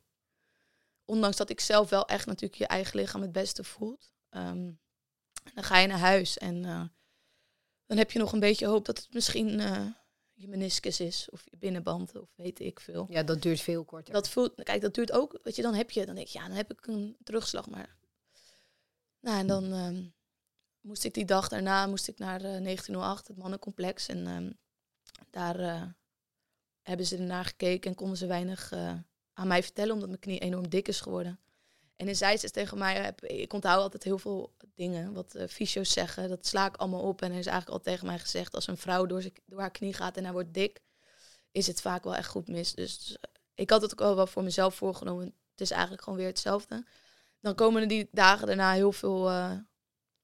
[1.05, 4.13] Ondanks dat ik zelf wel echt natuurlijk je eigen lichaam het beste voelt.
[4.29, 4.73] Ehm,
[5.55, 6.85] dan ga je naar huis en eh,
[7.87, 9.87] dan heb je nog een beetje hoop dat het misschien eh,
[10.35, 11.29] je meniscus is.
[11.31, 13.07] Of je binnenband of weet ik veel.
[13.11, 14.15] Ja, dat duurt veel korter.
[14.15, 15.39] Dat voelt, kijk, dat duurt ook.
[15.43, 17.69] Weet je, dan heb je, dan denk je, ja, dan heb ik een terugslag.
[17.69, 17.97] Maar,
[19.21, 20.05] nou, en dan ehm,
[20.81, 24.09] moest ik die dag daarna moest ik naar eh, 1908, het mannencomplex.
[24.09, 24.51] En ehm,
[25.31, 25.83] daar eh,
[26.83, 28.95] hebben ze ernaar gekeken en konden ze weinig eh,
[29.33, 31.39] aan mij vertellen, omdat mijn knie enorm dik is geworden.
[31.97, 35.47] En dan zei ze tegen mij, heb, ik onthoud altijd heel veel dingen wat uh,
[35.49, 36.29] fysio's zeggen.
[36.29, 37.23] Dat sla ik allemaal op.
[37.23, 39.93] En er is eigenlijk al tegen mij gezegd, als een vrouw door, door haar knie
[39.93, 40.81] gaat en hij wordt dik,
[41.51, 42.75] is het vaak wel echt goed mis.
[42.75, 45.25] Dus eh, ik had het ook al wel voor mezelf voorgenomen.
[45.51, 46.85] Het is eigenlijk gewoon weer hetzelfde.
[47.41, 49.53] Dan komen er die dagen daarna heel veel eh,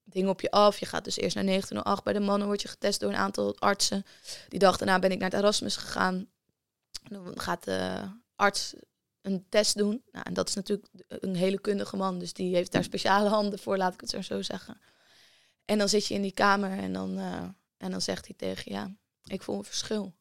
[0.03, 0.79] dingen op je af.
[0.79, 3.55] Je gaat dus eerst naar 1908 bij de mannen, word je getest door een aantal
[3.59, 4.05] artsen.
[4.47, 6.29] Die dag daarna ben ik naar het Erasmus gegaan.
[7.09, 8.73] Dan gaat de arts
[9.21, 10.03] een test doen.
[10.11, 13.59] Nou, en dat is natuurlijk een hele kundige man, dus die heeft daar speciale handen
[13.59, 14.81] voor, laat ik het zo zeggen.
[15.65, 17.43] En dan zit je in die kamer en dan, eh,
[17.77, 20.13] en dan zegt hij tegen je, ja, ik voel een verschil.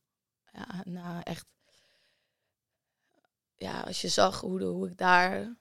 [0.53, 1.47] Ja, nou echt.
[3.57, 5.57] Ja, als je zag hoe, de, hoe ik daar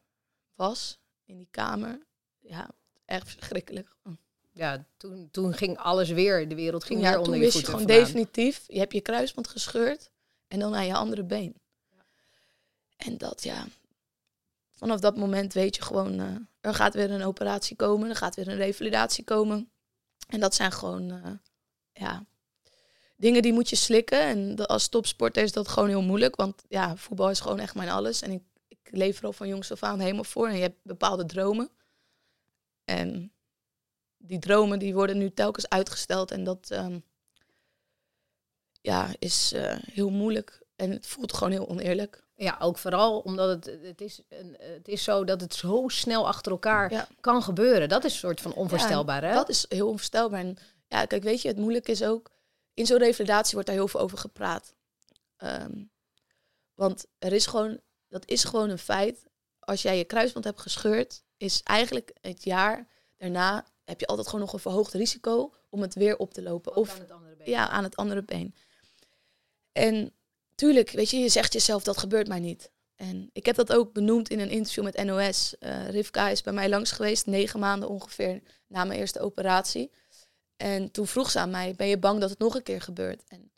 [0.55, 2.05] was, in die kamer,
[2.39, 2.69] ja,
[3.05, 3.95] echt verschrikkelijk.
[4.51, 6.49] Ja, toen, toen ging alles weer.
[6.49, 7.99] De wereld ging ja, weer toen onder je wist je gewoon vandaan.
[7.99, 10.09] definitief, je hebt je kruisband gescheurd
[10.47, 11.55] en dan aan je andere been.
[12.99, 13.67] En dat, ja,
[14.71, 18.35] vanaf dat moment weet je gewoon, eh, er gaat weer een operatie komen, er gaat
[18.35, 19.71] weer een revalidatie komen.
[20.27, 21.31] En dat zijn gewoon, eh,
[21.91, 22.25] ja,
[23.15, 24.21] dingen die moet je slikken.
[24.21, 27.89] En als topsporter is dat gewoon heel moeilijk, want ja, voetbal is gewoon echt mijn
[27.89, 28.21] alles.
[28.21, 30.47] En ik, ik leef al van jongs af aan helemaal voor.
[30.47, 31.69] En je hebt bepaalde dromen.
[32.85, 33.33] En
[34.17, 36.31] die dromen die worden nu telkens uitgesteld.
[36.31, 36.99] En dat ehm,
[38.81, 40.63] ja, is eh, heel moeilijk.
[40.75, 42.27] En het voelt gewoon heel oneerlijk.
[42.41, 46.27] Ja, ook vooral omdat het, het, is, een, het is zo dat het zo snel
[46.27, 47.07] achter elkaar Ja.
[47.19, 47.89] kan gebeuren.
[47.89, 49.33] Dat is een soort van onvoorstelbaar, hè?
[49.33, 50.39] Dat is heel onvoorstelbaar.
[50.39, 52.31] En ja, kijk, weet je, het moeilijke is ook...
[52.73, 54.73] In zo'n revalidatie wordt daar heel veel over gepraat.
[55.37, 55.83] Ehm,
[56.73, 57.79] want er is gewoon...
[58.07, 59.25] Dat is gewoon een feit.
[59.59, 61.23] Als jij je kruisband hebt gescheurd...
[61.37, 63.65] is eigenlijk het jaar daarna...
[63.83, 65.53] heb je altijd gewoon nog een verhoogd risico...
[65.69, 66.71] om het weer op te lopen.
[66.71, 67.49] Ook Of aan het andere been.
[67.49, 68.55] ja, aan het andere been.
[69.71, 70.13] En
[70.59, 72.71] tuurlijk, weet je, je zegt jezelf dat gebeurt mij niet.
[72.95, 75.57] En ik heb dat ook benoemd in een interview met NOS.
[75.57, 79.91] Eh Rivka is bij mij langs geweest, negen maanden ongeveer na mijn eerste operatie.
[80.57, 83.23] En toen vroeg ze aan mij, ben je bang dat het nog een keer gebeurt?
[83.27, 83.51] En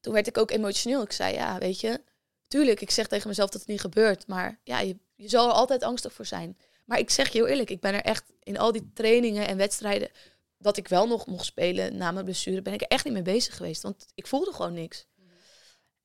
[0.00, 1.02] toen werd ik ook emotioneel.
[1.02, 2.00] Ik zei, ja, weet je,
[2.48, 4.26] tuurlijk, ik zeg tegen mezelf dat het niet gebeurt.
[4.26, 6.58] Maar ja, je, je zal er altijd angstig voor zijn.
[6.84, 9.56] Maar ik zeg je heel eerlijk, ik ben er echt in al die trainingen en
[9.56, 10.10] wedstrijden...
[10.58, 13.22] dat ik wel nog mocht spelen na mijn blessure, ben ik er echt niet mee
[13.22, 13.82] bezig geweest.
[13.82, 15.06] Want ik voelde gewoon niks.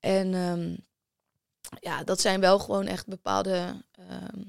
[0.04, 0.76] En ehm,
[1.80, 4.42] ja, dat zijn wel gewoon echt bepaalde ehm,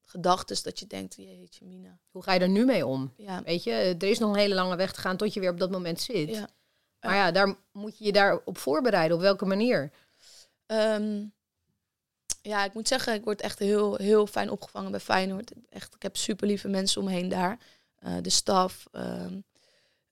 [0.00, 1.98] gedachten dat je denkt, jeetje mina.
[2.10, 3.12] Hoe ga je er nu mee om?
[3.16, 5.50] Ja, Weet je, er is nog een hele lange weg te gaan tot je weer
[5.50, 6.28] op dat moment zit.
[6.28, 6.48] ja.
[7.00, 9.16] Maar ja, daar moet je je daarop voorbereiden.
[9.16, 9.92] Op welke manier?
[10.66, 11.24] Ehm,
[12.42, 15.52] ja, ik moet zeggen, ik word echt heel, heel fijn opgevangen bij Feyenoord.
[15.68, 17.58] Echt, ik heb super lieve mensen omheen daar.
[17.94, 19.26] Eh, de staf, eh,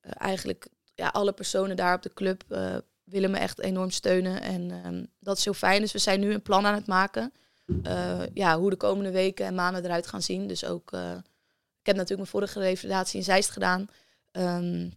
[0.01, 4.41] eigenlijk ja, alle personen daar op de club eh, willen me echt enorm steunen.
[4.41, 5.81] En ehm, dat is heel fijn.
[5.81, 7.33] Dus we zijn nu een plan aan het maken.
[7.83, 10.47] eh, ja, hoe de komende weken en maanden eruit gaan zien.
[10.47, 11.11] Dus ook, eh,
[11.81, 13.89] ik heb natuurlijk mijn vorige revalidatie in Zeist gedaan.
[14.31, 14.91] Ehm,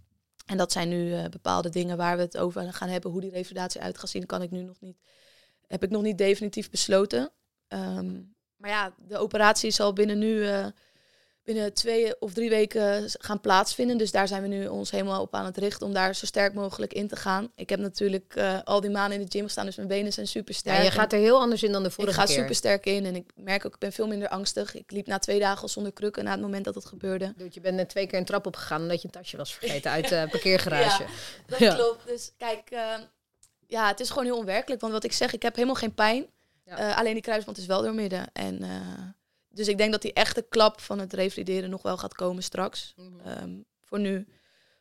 [0.45, 3.11] en dat zijn nu eh, bepaalde dingen waar we het over gaan hebben.
[3.11, 4.97] Hoe die revalidatie uit gaat zien, kan ik nu nog niet
[5.67, 7.31] heb ik nog niet definitief besloten.
[7.67, 8.21] Ehm,
[8.55, 10.47] maar ja, de operatie zal binnen nu
[11.53, 13.97] binnen twee of drie weken gaan plaatsvinden.
[13.97, 16.53] Dus daar zijn we nu ons helemaal op aan het richten om daar zo sterk
[16.53, 17.51] mogelijk in te gaan.
[17.55, 20.27] Ik heb natuurlijk eh, al die maanden in de gym gestaan, dus mijn benen zijn
[20.27, 20.77] super sterk.
[20.77, 22.35] Ja, je gaat er heel anders in dan de vorige ik ga keer.
[22.35, 24.75] super sterk in en ik merk ook, ik ben veel minder angstig.
[24.75, 27.33] Ik liep na twee dagen al zonder krukken na het moment dat het gebeurde.
[27.37, 29.91] Dude, Je bent net twee keer een trap opgegaan omdat je een tasje was vergeten
[29.91, 31.03] uit de parkeergarage.
[31.47, 31.75] Dat Ja.
[31.75, 32.07] klopt.
[32.07, 32.93] Dus kijk, eh,
[33.67, 34.81] ja, het is gewoon heel onwerkelijk.
[34.81, 36.25] Want wat ik zeg, ik heb helemaal geen pijn.
[36.65, 36.77] Ja.
[36.77, 38.27] Eh, alleen die kruisband is wel doormidden.
[38.33, 38.69] En, eh,
[39.49, 42.93] dus ik denk dat die echte klap van het revalideren nog wel gaat komen straks.
[42.95, 43.19] Mhm.
[43.19, 43.51] Ehm,
[43.83, 44.27] voor nu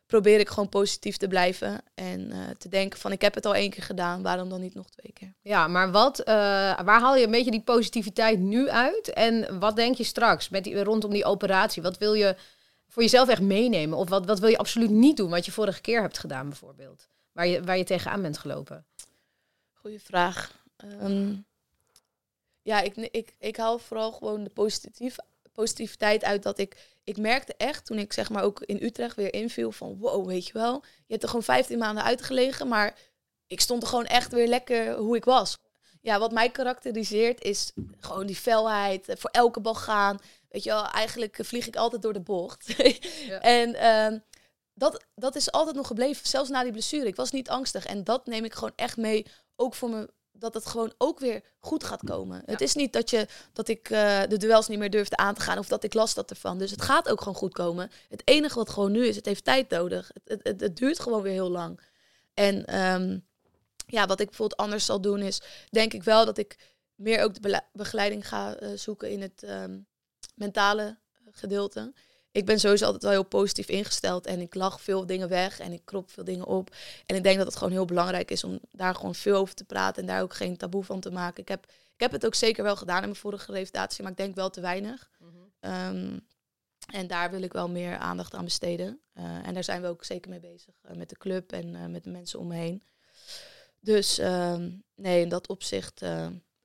[0.08, 1.80] probeer ik gewoon positief te blijven.
[1.94, 4.22] En eh, te denken van, ik heb het al één keer gedaan.
[4.22, 5.34] Waarom dan niet nog twee keer?
[5.42, 6.34] Ja, maar wat, eh,
[6.80, 9.12] waar haal je een beetje die positiviteit nu uit?
[9.12, 11.82] En wat denk je straks met die, rondom die operatie?
[11.82, 12.36] Wat wil je
[12.88, 13.98] voor jezelf echt meenemen?
[13.98, 17.08] Of wat, wat wil je absoluut niet doen, wat je vorige keer hebt gedaan bijvoorbeeld?
[17.32, 18.86] Waar je, waar je tegenaan bent gelopen?
[19.72, 20.52] Goeie vraag.
[20.76, 21.34] Ehm,
[22.68, 25.16] ja, ik, ik, ik haal vooral gewoon de positief,
[25.52, 26.76] positiviteit uit dat ik...
[27.04, 29.98] Ik merkte echt toen ik zeg maar ook in Utrecht weer inviel van...
[29.98, 32.98] Wow, weet je wel, je hebt er gewoon 15 maanden uitgelegen, maar
[33.46, 35.58] ik stond er gewoon echt weer lekker hoe ik was.
[36.00, 40.18] Ja, wat mij karakteriseert is gewoon die felheid, eh, voor elke bal gaan.
[40.48, 42.74] Weet je wel, eigenlijk eh, vlieg ik altijd door de bocht.
[43.40, 44.18] En ehm,
[44.74, 47.06] dat, dat is altijd nog gebleven, zelfs na die blessure.
[47.06, 49.26] Ik was niet angstig en dat neem ik gewoon echt mee,
[49.56, 52.42] ook voor me, dat het gewoon ook weer goed gaat komen.
[52.46, 55.40] Het is niet dat, je, dat ik eh, de duels niet meer durfde aan te
[55.40, 56.58] gaan of dat ik last had ervan.
[56.58, 57.90] Dus het gaat ook gewoon goed komen.
[58.08, 60.10] Het enige wat gewoon nu is, het heeft tijd nodig.
[60.24, 61.80] Het, het, het, duurt gewoon weer heel lang.
[62.34, 63.18] En ehm,
[63.86, 66.56] ja, wat ik bijvoorbeeld anders zal doen is, denk ik wel dat ik
[66.94, 69.78] meer ook de begeleiding ga eh, zoeken in het ehm,
[70.34, 70.98] mentale
[71.30, 71.92] gedeelte.
[72.32, 75.72] Ik ben sowieso altijd wel heel positief ingesteld en ik lach veel dingen weg en
[75.72, 76.74] ik krop veel dingen op.
[77.06, 79.64] En ik denk dat het gewoon heel belangrijk is om daar gewoon veel over te
[79.64, 81.42] praten en daar ook geen taboe van te maken.
[81.42, 84.18] Ik heb, ik heb het ook zeker wel gedaan in mijn vorige revalidatie, maar ik
[84.18, 85.10] denk wel te weinig.
[85.60, 86.16] Ehm,
[86.92, 89.00] en daar wil ik wel meer aandacht aan besteden.
[89.12, 91.86] Eh, en daar zijn we ook zeker mee bezig eh, met de club en eh,
[91.86, 92.82] met de mensen om me heen.
[93.80, 96.02] Dus ehm, nee, in dat opzicht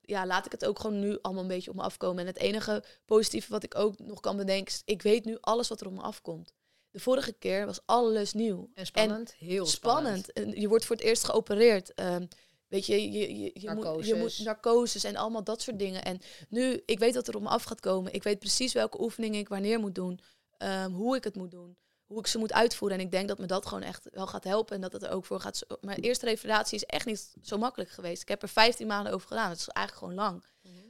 [0.06, 2.20] ja, laat ik het ook gewoon nu allemaal een beetje op me afkomen.
[2.22, 5.68] En het enige positieve wat ik ook nog kan bedenken is, ik weet nu alles
[5.68, 6.54] wat er op me afkomt.
[6.92, 8.70] De vorige keer was alles nieuw.
[8.74, 9.34] En spannend?
[9.38, 10.26] Heel spannend.
[10.26, 10.54] spannend.
[10.56, 11.94] En je wordt voor het eerst geopereerd.
[11.94, 12.26] Ehm,
[12.68, 14.40] weet je, je, je, je, moet, je moet Narcoses.
[14.40, 16.04] narcoses en allemaal dat soort dingen.
[16.04, 18.14] En nu, ik weet wat er op me af gaat komen.
[18.14, 20.20] Ik weet precies welke oefeningen ik wanneer moet doen.
[20.58, 21.78] ehm, hoe ik het moet doen.
[22.14, 22.98] Hoe ik ze moet uitvoeren.
[23.00, 24.76] En ik denk dat me dat gewoon echt wel gaat helpen.
[24.76, 25.58] En dat het er ook voor gaat.
[25.58, 28.22] zo- Mijn eerste revalidatie is echt niet zo makkelijk geweest.
[28.22, 29.50] Ik heb er 15 maanden over gedaan.
[29.50, 30.44] Dat is eigenlijk gewoon lang.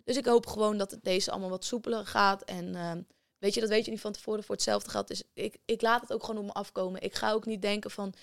[0.04, 2.42] Dus ik hoop gewoon dat het deze allemaal wat soepeler gaat.
[2.44, 3.02] En ehm,
[3.38, 5.08] weet je, dat weet je niet van tevoren voor hetzelfde geld.
[5.08, 7.02] Dus ik, ik laat het ook gewoon op me afkomen.
[7.02, 8.14] Ik ga ook niet denken van,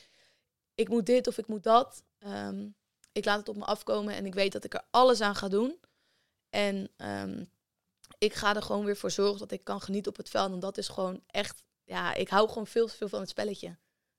[0.74, 2.02] ik moet dit of ik moet dat.
[2.18, 2.68] Ehm,
[3.12, 5.48] ik laat het op me afkomen en ik weet dat ik er alles aan ga
[5.48, 5.78] doen.
[6.50, 7.44] En ehm,
[8.18, 10.52] ik ga er gewoon weer voor zorgen dat ik kan genieten op het veld.
[10.52, 13.76] En dat is gewoon echt, ja, ik hou gewoon veel te veel van het spelletje.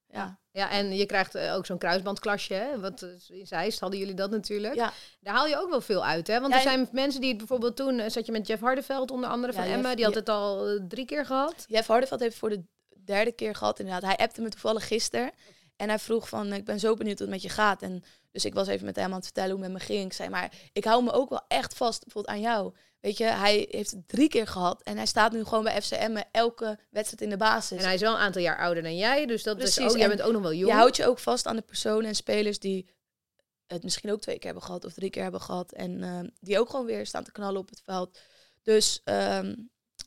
[0.07, 2.79] Ja, Ja, en je krijgt eh, ook zo'n kruisbandklasje, hè?
[2.79, 4.75] Wat eh, in Zeist hadden jullie dat natuurlijk.
[4.75, 4.93] ja.
[5.19, 6.39] Daar haal je ook wel veel uit, hè?
[6.39, 9.11] Want Ja, er zijn mensen die het bijvoorbeeld toen eh, zat je met Jeff Hardeveld
[9.11, 11.65] onder andere van Jeff- Emma, die had het al drie keer gehad.
[11.67, 12.63] Jeff Hardeveld heeft voor de
[13.05, 14.03] derde keer gehad inderdaad.
[14.03, 15.31] Hij appte me toevallig gisteren.
[15.75, 17.81] En hij vroeg van, ik ben zo benieuwd hoe het met je gaat.
[17.81, 20.05] En dus ik was even met hem aan het vertellen hoe het met me ging.
[20.05, 22.73] Ik zei, maar ik hou me ook wel echt vast bijvoorbeeld aan jou.
[23.01, 24.81] Weet je, hij heeft het drie keer gehad.
[24.83, 27.77] En hij staat nu gewoon bij FCM elke wedstrijd in de basis.
[27.77, 29.95] En hij is wel een aantal jaar ouder dan jij, dus dat Precies, is ook,
[29.95, 30.71] jij en bent ook nog wel jong.
[30.71, 32.89] Je houdt je ook vast aan de personen en spelers die
[33.67, 35.71] het misschien ook twee keer hebben gehad of drie keer hebben gehad.
[35.71, 38.19] En ehm, die ook gewoon weer staan te knallen op het veld.
[38.61, 39.55] Dus ehm,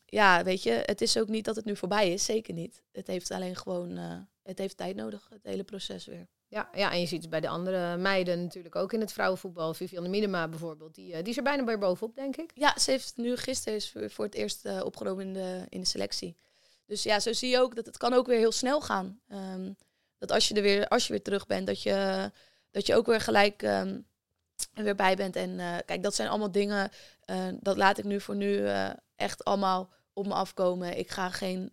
[0.05, 2.25] ja, weet je, het is ook niet dat het nu voorbij is.
[2.25, 2.83] Zeker niet.
[2.93, 6.29] Het heeft alleen gewoon, eh, het heeft tijd nodig, het hele proces weer.
[6.55, 9.75] Ja, ja, en je ziet het bij de andere meiden natuurlijk ook in het vrouwenvoetbal.
[9.75, 12.51] Vivianne Miedema bijvoorbeeld, die, eh, die is er bijna bij bovenop, denk ik.
[12.55, 15.87] Ja, ze heeft nu gisteren is voor, het eerst eh, opgenomen in de, in de
[15.87, 16.37] selectie.
[16.87, 19.21] Dus ja, zo zie je ook dat het kan ook weer heel snel gaan.
[19.29, 19.73] Ehm,
[20.19, 22.31] dat als je er weer, als je weer terug bent, dat je,
[22.71, 24.05] dat je ook weer gelijk er
[24.75, 25.37] weer bij bent.
[25.37, 26.91] En eh, kijk, dat zijn allemaal dingen,
[27.61, 28.69] dat laat ik nu voor nu
[29.17, 30.99] echt allemaal op me afkomen.
[30.99, 31.73] Ik ga geen.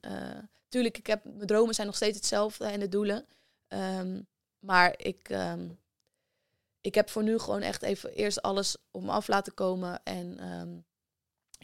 [0.69, 3.25] tuurlijk, ik heb, mijn dromen zijn nog steeds hetzelfde en de doelen.
[3.67, 4.19] Ehm,
[4.61, 5.67] maar ik, ehm,
[6.81, 9.99] ik heb voor nu gewoon echt even eerst alles op me af laten komen.
[10.03, 10.69] En ehm,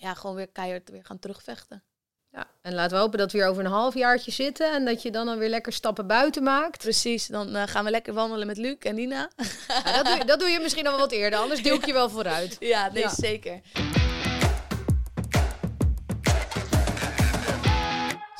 [0.05, 1.83] ja, gewoon weer keihard weer gaan terugvechten.
[2.31, 5.11] Ja, en laten we hopen dat we weer over een halfjaartje zitten en dat je
[5.11, 6.77] dan alweer lekker stappen buiten maakt.
[6.77, 9.29] Precies, dan eh, gaan we lekker wandelen met Luc en Nina.
[9.67, 11.93] Ja, dat, doe je, dat doe je misschien al wat eerder, anders duw ik je
[11.93, 12.57] wel vooruit.
[12.73, 13.09] ja, nee, Ja.
[13.09, 13.61] zeker.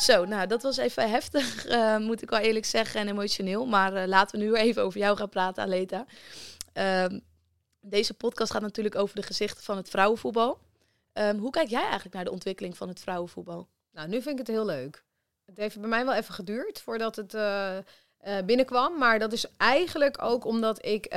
[0.08, 3.66] Zo, nou, dat was even heftig, eh, moet ik wel eerlijk zeggen, en emotioneel.
[3.66, 6.06] Maar eh, laten we nu even over jou gaan praten, Aleta.
[6.74, 7.20] Ehm,
[7.82, 10.60] deze podcast gaat natuurlijk over de gezichten van het vrouwenvoetbal.
[11.14, 13.68] Ehm, hoe kijk jij eigenlijk naar de ontwikkeling van het vrouwenvoetbal?
[13.92, 15.04] Nou, nu vind ik het heel leuk.
[15.46, 17.78] Het heeft bij mij wel even geduurd voordat het eh,
[18.46, 18.98] binnenkwam.
[18.98, 21.12] Maar dat is eigenlijk ook omdat ik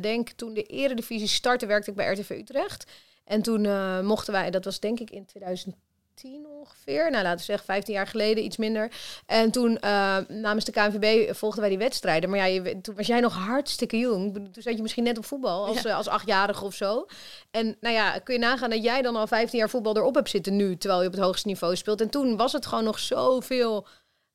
[0.00, 2.90] denk, toen de eredivisie startte, werkte ik bij RTV Utrecht.
[3.24, 3.62] En toen
[4.04, 5.26] mochten wij, dat was denk ik in
[6.16, 8.92] 2010 ongeveer, nou laten we zeggen 15 jaar geleden, iets minder.
[9.26, 12.30] En toen eh, namens de KNVB volgden wij die wedstrijden.
[12.30, 14.34] Maar ja, je, toen was jij nog hartstikke jong.
[14.34, 15.90] Toen zat je misschien net op voetbal, als, Ja.
[15.90, 17.06] eh, als achtjarige of zo.
[17.50, 20.30] En nou ja, kun je nagaan dat jij dan al 15 jaar voetbal erop hebt
[20.30, 22.00] zitten nu, terwijl je op het hoogste niveau speelt.
[22.00, 23.86] En toen was het gewoon nog zoveel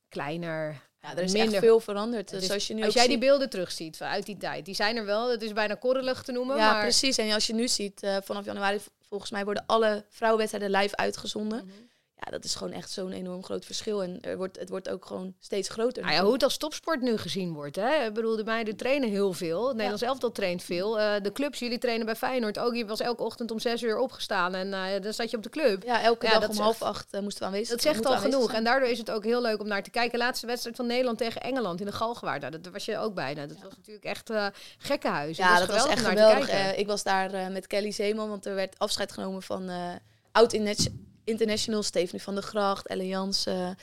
[0.09, 0.89] kleiner.
[1.01, 1.53] Ja, er is minder.
[1.53, 2.29] echt veel veranderd.
[2.29, 5.05] Dus als je nu als jij die beelden terugziet vanuit die tijd, die zijn er
[5.05, 5.29] wel.
[5.31, 6.57] Het is bijna korrelig te noemen.
[6.57, 6.81] Ja, maar...
[6.81, 7.17] precies.
[7.17, 8.79] En als je nu ziet, eh, vanaf januari
[9.11, 11.65] volgens mij worden alle vrouwenwedstrijden live uitgezonden.
[11.65, 11.73] Mhm.
[12.25, 14.03] Ja, dat is gewoon echt zo'n enorm groot verschil.
[14.03, 16.03] En er wordt, het wordt ook gewoon steeds groter.
[16.03, 17.75] Nou ja, hoe het als topsport nu gezien wordt.
[17.75, 18.05] Hè?
[18.05, 19.63] Ik bedoel, de meiden trainen heel veel.
[19.63, 20.99] Het Nederlands elftal traint veel.
[20.99, 22.75] Eh, de clubs, jullie trainen bij Feyenoord ook.
[22.75, 25.49] Je was elke ochtend om zes uur opgestaan en eh, dan zat je op de
[25.49, 25.83] club.
[25.83, 28.17] Ja, elke Ja, dag dat om half acht eh, moesten we aanwezig Dat zegt al
[28.17, 28.43] genoeg.
[28.45, 28.57] zijn.
[28.57, 30.17] En daardoor is het ook heel leuk om naar te kijken.
[30.19, 32.41] Laatste wedstrijd van Nederland tegen Engeland in de Galgenwaard.
[32.41, 33.45] Nou, dat was je ook bijna.
[33.45, 34.29] Dat was natuurlijk echt
[34.77, 35.37] gekkenhuis.
[35.37, 36.75] Ja, dat was echt om naar te geweldig.
[36.75, 39.69] ik was daar met Kelly Zeeman, want er werd afscheid genomen van
[40.31, 40.53] oud
[41.31, 43.75] international Stephanie van der Gracht, Elle Jansen,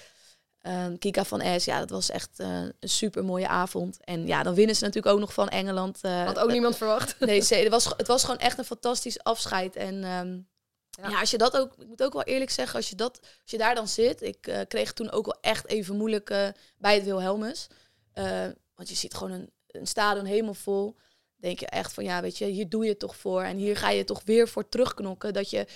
[0.60, 1.64] ehm, Kika van Es.
[1.64, 2.48] Ja, dat was echt eh,
[2.80, 3.98] een super mooie avond.
[4.04, 5.98] En ja, dan winnen ze natuurlijk ook nog van Engeland.
[6.02, 7.16] eh, Had ook niemand verwacht.
[7.20, 9.76] Nee, ze- het, was, het was gewoon echt een fantastisch afscheid.
[9.76, 10.38] En ehm,
[11.02, 11.08] Ja.
[11.10, 11.20] ja.
[11.20, 13.58] als je dat ook, ik moet ook wel eerlijk zeggen, als je, dat, als je
[13.58, 14.22] daar dan zit.
[14.22, 17.66] Ik eh, kreeg toen ook wel echt even moeilijk eh, bij het Wilhelmus.
[18.12, 20.96] Eh, want je ziet gewoon een, een stadion helemaal vol.
[21.36, 23.42] Denk je echt van, ja, weet je, hier doe je het toch voor.
[23.42, 25.32] En hier ga je toch weer voor terugknokken.
[25.32, 25.66] Dat, je,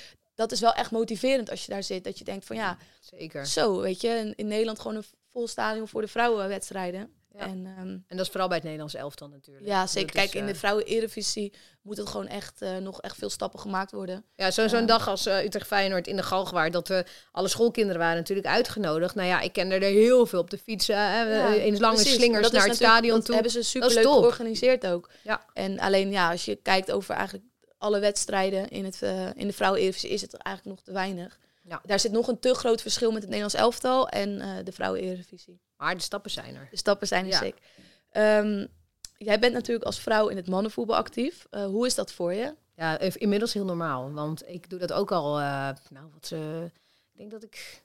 [0.42, 2.04] dat is wel echt motiverend als je daar zit.
[2.04, 3.46] Dat je denkt van, ja, Zeker.
[3.46, 4.08] zo, weet je.
[4.08, 7.12] In, in Nederland gewoon een vol stadion voor de vrouwenwedstrijden.
[7.34, 7.40] Ja.
[7.40, 9.66] En ehm, En dat is vooral bij het Nederlands elftal natuurlijk.
[9.66, 10.08] ja, Dat zeker.
[10.16, 11.52] is, Kijk, in eh, de vrouwen-eredivisie
[11.82, 14.24] moet het gewoon echt eh, nog echt veel stappen gemaakt worden.
[14.34, 18.00] Ja, zo- zo'n dag als eh, Utrecht Feyenoord in de Galgenwaard, dat we alle schoolkinderen
[18.00, 19.14] waren natuurlijk uitgenodigd.
[19.14, 20.96] Nou ja, ik kende er heel veel op de fietsen,
[21.64, 22.14] in lange precies.
[22.14, 23.34] slingers Dat naar het stadion dat toe.
[23.34, 24.12] hebben ze superleuk top.
[24.18, 25.10] georganiseerd ook.
[25.22, 25.44] Ja.
[25.54, 27.44] En alleen ja, als je kijkt over eigenlijk
[27.82, 31.38] alle wedstrijden in, het, eh, in de vrouwen-eredivisie, is het eigenlijk nog te weinig.
[31.62, 31.80] Ja.
[31.84, 35.60] Daar zit nog een te groot verschil met het Nederlands elftal en eh, de vrouwen-eredivisie.
[35.76, 36.68] Maar de stappen zijn er.
[36.70, 37.38] De stappen zijn er Ja.
[37.38, 37.60] zeker.
[38.10, 38.66] Ehm,
[39.16, 41.46] jij bent natuurlijk als vrouw in het mannenvoetbal actief.
[41.50, 42.54] Eh, hoe is dat voor je?
[42.76, 44.12] Ja, inmiddels heel normaal.
[44.12, 46.70] Want ik doe dat ook al, nou wat ze,
[47.12, 47.82] ik denk dat ik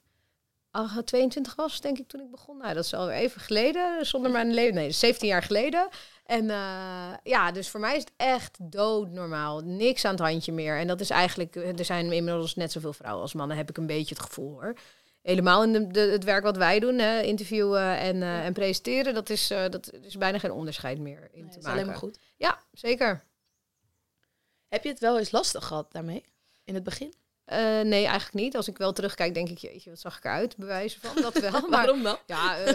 [0.70, 2.56] ah, 22 was, denk ik, toen ik begon.
[2.58, 4.74] Nou, dat is alweer even geleden, zonder mijn leven.
[4.74, 5.88] Nee, dat is 17 jaar geleden.
[6.28, 9.60] En eh, ja, dus voor mij is het echt doodnormaal.
[9.60, 10.78] Niks aan het handje meer.
[10.78, 13.86] En dat is eigenlijk, er zijn inmiddels net zoveel vrouwen als mannen, heb ik een
[13.86, 14.74] beetje het gevoel hoor.
[15.22, 19.14] Helemaal in de, de- het werk wat wij doen, hè, interviewen en, eh, en presenteren,
[19.14, 21.70] dat is, eh, dat is bijna geen onderscheid meer in Nee, te maken.
[21.72, 22.18] alleen maar goed.
[22.36, 23.24] Ja, zeker.
[24.68, 26.24] Heb je het wel eens lastig gehad daarmee?
[26.64, 27.14] In het begin?
[27.48, 28.56] Eh, nee, eigenlijk niet.
[28.56, 30.56] Als ik wel terugkijk, denk ik, jeetje, wat zag ik eruit?
[30.56, 31.50] Bewijzen van, dat wel.
[31.50, 32.16] Maar Waarom dan?
[32.26, 32.74] ja, eh,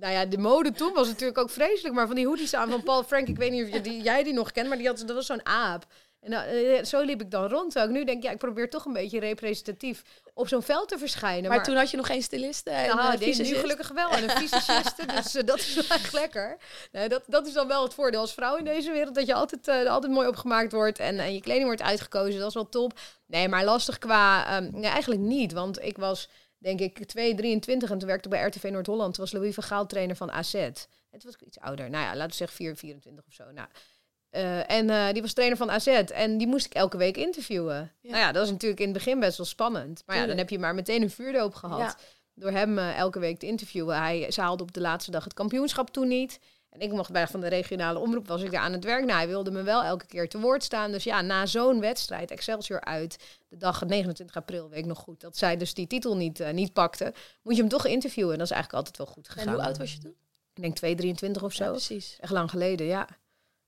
[0.00, 1.94] nou ja, de mode toen was natuurlijk ook vreselijk.
[1.94, 4.22] Maar van die hoodies aan van Paul Frank, ik weet niet of je die, jij
[4.22, 5.86] die nog kent, maar die had, dat was zo'n aap.
[6.24, 7.70] En nou, eh, zo liep ik dan rond.
[7.70, 10.02] Terwijl ik nu denk, ja, ik probeer toch een beetje representatief
[10.34, 11.50] op zo'n veld te verschijnen.
[11.50, 13.60] Maar, toen had je nog geen styliste en nou, eh, nee, nu visagist?
[13.60, 14.10] gelukkig wel.
[14.10, 16.56] En een fysiciste, dus eh, dat is wel echt lekker.
[16.92, 19.14] Nee, dat, dat is dan wel het voordeel als vrouw in deze wereld.
[19.14, 22.38] Dat je altijd, altijd mooi opgemaakt wordt en, en je kleding wordt uitgekozen.
[22.38, 22.98] Dat is wel top.
[23.26, 24.46] Nee, maar lastig qua...
[24.46, 25.52] ehm, nee, eigenlijk niet.
[25.52, 29.14] Want ik was, denk ik, 2,23 en toen werkte ik bij RTV Noord-Holland.
[29.14, 30.52] Toen was Louis van Gaal trainer van AZ.
[31.10, 31.90] Het was iets ouder.
[31.90, 33.44] Nou ja, laten we zeggen 4, 24 of zo.
[33.50, 33.68] Nou,
[34.34, 35.86] eh, en eh, die was trainer van AZ.
[35.86, 37.92] En die moest ik elke week interviewen.
[38.00, 38.10] Ja.
[38.10, 40.02] Nou ja, dat is natuurlijk in het begin best wel spannend.
[40.06, 41.78] Maar ja, dan heb je maar meteen een vuurdoop gehad.
[41.78, 41.96] Ja.
[42.34, 43.96] Door hem eh, elke week te interviewen.
[43.96, 46.38] Hij, ze haalde op de laatste dag het kampioenschap toen niet.
[46.70, 49.04] En ik mocht bij van de regionale omroep, was ik daar aan het werk.
[49.04, 50.92] Nou, hij wilde me wel elke keer te woord staan.
[50.92, 53.16] Dus ja, na zo'n wedstrijd, Excelsior uit,
[53.48, 56.72] de dag 29 april, weet ik nog goed, dat zij dus die titel niet, niet
[56.72, 58.32] pakte, moet je hem toch interviewen.
[58.32, 59.46] En dat is eigenlijk altijd wel goed gegaan.
[59.46, 60.14] En hoe oud was je toen?
[60.54, 61.64] Ik denk 2, 23 of zo.
[61.64, 62.16] Ja, precies.
[62.20, 63.08] Echt lang geleden, ja.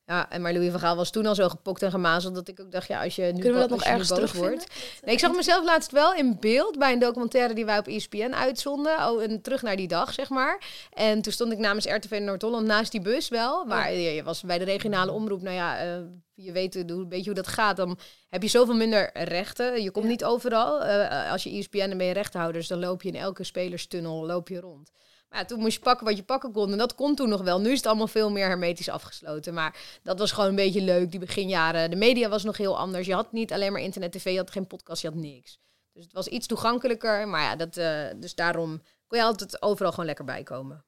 [0.07, 2.61] Ja, en maar Louis van Gaal was toen al zo gepokt en gemazeld dat ik
[2.61, 4.51] ook dacht, ja, als je nu, Kunnen we dat nog ergens terugvinden?
[4.51, 4.67] wordt.
[5.05, 8.33] Nee, ik zag mezelf laatst wel in beeld bij een documentaire die wij op ESPN
[8.35, 9.09] uitzonden.
[9.09, 10.65] Oh, en terug naar die dag, zeg maar.
[10.93, 13.65] En toen stond ik namens RTV Noord-Holland naast die bus wel.
[13.65, 15.43] Maar je, je was bij de regionale omroep.
[15.43, 15.99] Nou ja, eh,
[16.35, 17.77] je weet hoe- een beetje hoe dat gaat.
[17.77, 19.83] Dan heb je zoveel minder rechten.
[19.83, 20.11] Je komt Ja.
[20.11, 20.83] niet overal.
[20.83, 24.27] Eh, als je ESPN en ben je rechthouder, dus dan loop je in elke spelerstunnel
[24.27, 24.91] loop je rond.
[25.29, 26.73] Maar ja, toen moest je pakken wat je pakken kon.
[26.73, 27.61] En dat kon toen nog wel.
[27.61, 29.55] Nu is het allemaal veel meer hermetisch afgesloten.
[29.55, 31.91] Maar dat was gewoon een beetje leuk, die beginjaren.
[31.91, 33.07] De media was nog heel anders.
[33.07, 35.59] Je had niet alleen maar internet, tv, je had geen podcast, je had niks.
[35.93, 37.29] Dus het was iets toegankelijker.
[37.29, 40.85] Maar ja, dat, eh, dus daarom kon je altijd overal gewoon lekker bijkomen.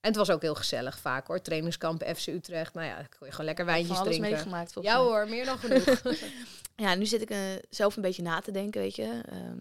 [0.00, 1.42] En het was ook heel gezellig vaak hoor.
[1.42, 2.74] Trainingskampen FC Utrecht.
[2.74, 4.30] Nou ja, dan kon je gewoon lekker wijntjes alles drinken.
[4.30, 5.10] meegemaakt volgens Ja mij.
[5.10, 6.02] hoor, meer dan genoeg.
[6.76, 7.38] Ja, nu zit ik eh,
[7.70, 9.20] zelf een beetje na te denken, weet je.
[9.28, 9.56] Ehm,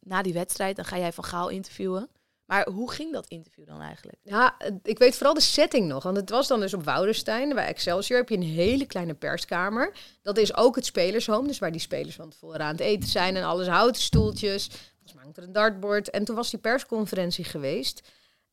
[0.00, 2.08] na die wedstrijd, dan ga jij Van Gaal interviewen.
[2.46, 4.18] Maar hoe ging dat interview dan eigenlijk?
[4.22, 6.02] Ja, ik weet vooral de setting nog.
[6.02, 7.54] Want het was dan dus op Woudenstein.
[7.54, 9.96] Bij Excelsior heb je een hele kleine perskamer.
[10.22, 11.46] Dat is ook het spelershome.
[11.46, 13.36] Dus waar die spelers van tevoren aan het eten zijn.
[13.36, 14.66] En alles houten stoeltjes.
[14.66, 16.10] Volgens mij er een dartboard.
[16.10, 18.02] En toen was die persconferentie geweest.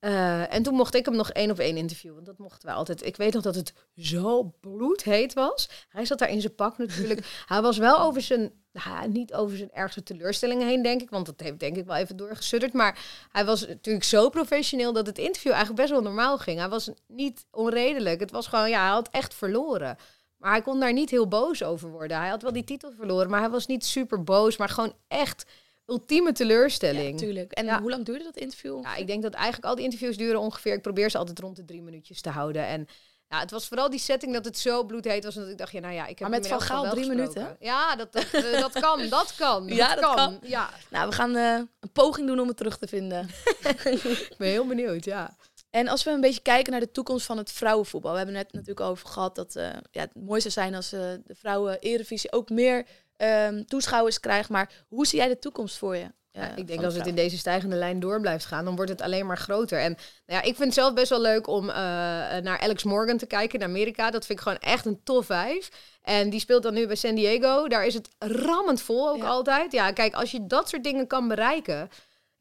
[0.02, 2.16] Eh, en toen mocht ik hem nog één op één interviewen.
[2.16, 3.06] Want dat mochten wij altijd.
[3.06, 5.70] Ik weet nog dat het zo bloedheet was.
[5.90, 7.26] Hij zat daar in zijn pak natuurlijk.
[7.46, 8.52] Hij was wel over zijn...
[8.72, 11.10] Nou, niet over zijn ergste teleurstellingen heen, denk ik.
[11.10, 12.74] Want dat heeft denk ik wel even doorgesudderd.
[12.74, 13.00] Maar
[13.32, 16.60] hij was natuurlijk zo professioneel dat het interview eigenlijk best wel normaal ging.
[16.60, 18.20] Hij was niet onredelijk.
[18.20, 19.98] Het was gewoon, ja, hij had echt verloren.
[20.38, 22.18] Maar hij kon daar niet heel boos over worden.
[22.18, 24.58] Hij had wel die titel verloren, maar hij was niet super boos.
[24.58, 25.46] Maar gewoon echt
[25.92, 27.12] ultieme teleurstelling.
[27.12, 27.52] Ja, tuurlijk.
[27.52, 27.82] En Ja.
[27.82, 28.84] hoe lang duurde dat interview?
[28.98, 30.74] ik denk dat eigenlijk al die interviews duren ongeveer.
[30.74, 32.66] Ik probeer ze altijd rond de drie minuutjes te houden.
[32.66, 32.88] En
[33.32, 35.36] ja, het was vooral die setting dat het zo bloedheet was.
[35.36, 37.56] En dat ik dacht, ja, nou ja, ik heb Maar met Van Gaal drie gesproken.
[37.60, 39.68] Ja, dat, dat, eh, dat kan, dat kan.
[39.68, 40.40] Ja, dat kan.
[40.42, 43.30] Ja, Nou, we gaan eh, een poging doen om het terug te vinden.
[44.30, 45.38] ik ben heel benieuwd, ja.
[45.70, 48.12] En als we een beetje kijken naar de toekomst van het vrouwenvoetbal.
[48.12, 51.22] We hebben net natuurlijk over gehad dat eh, ja, het mooi zou zijn als de
[51.28, 52.86] vrouwen Eredivisie ook meer
[53.22, 54.50] ehm, toeschouwers krijgt.
[54.50, 56.06] Maar hoe zie jij de toekomst voor je?
[56.34, 58.92] Ja, ik denk de als het in deze stijgende lijn door blijft gaan, dan wordt
[58.92, 59.80] het alleen maar groter.
[59.80, 59.92] En
[60.26, 63.26] nou ja, ik vind het zelf best wel leuk om eh, naar Alex Morgan te
[63.26, 64.12] kijken in Amerika.
[64.12, 65.70] Dat vind ik gewoon echt een tof vijf.
[66.02, 67.68] En die speelt dan nu bij San Diego.
[67.68, 69.28] Daar is het rammend vol ook Ja.
[69.28, 69.72] altijd.
[69.72, 71.90] Ja, kijk, als je dat soort dingen kan bereiken,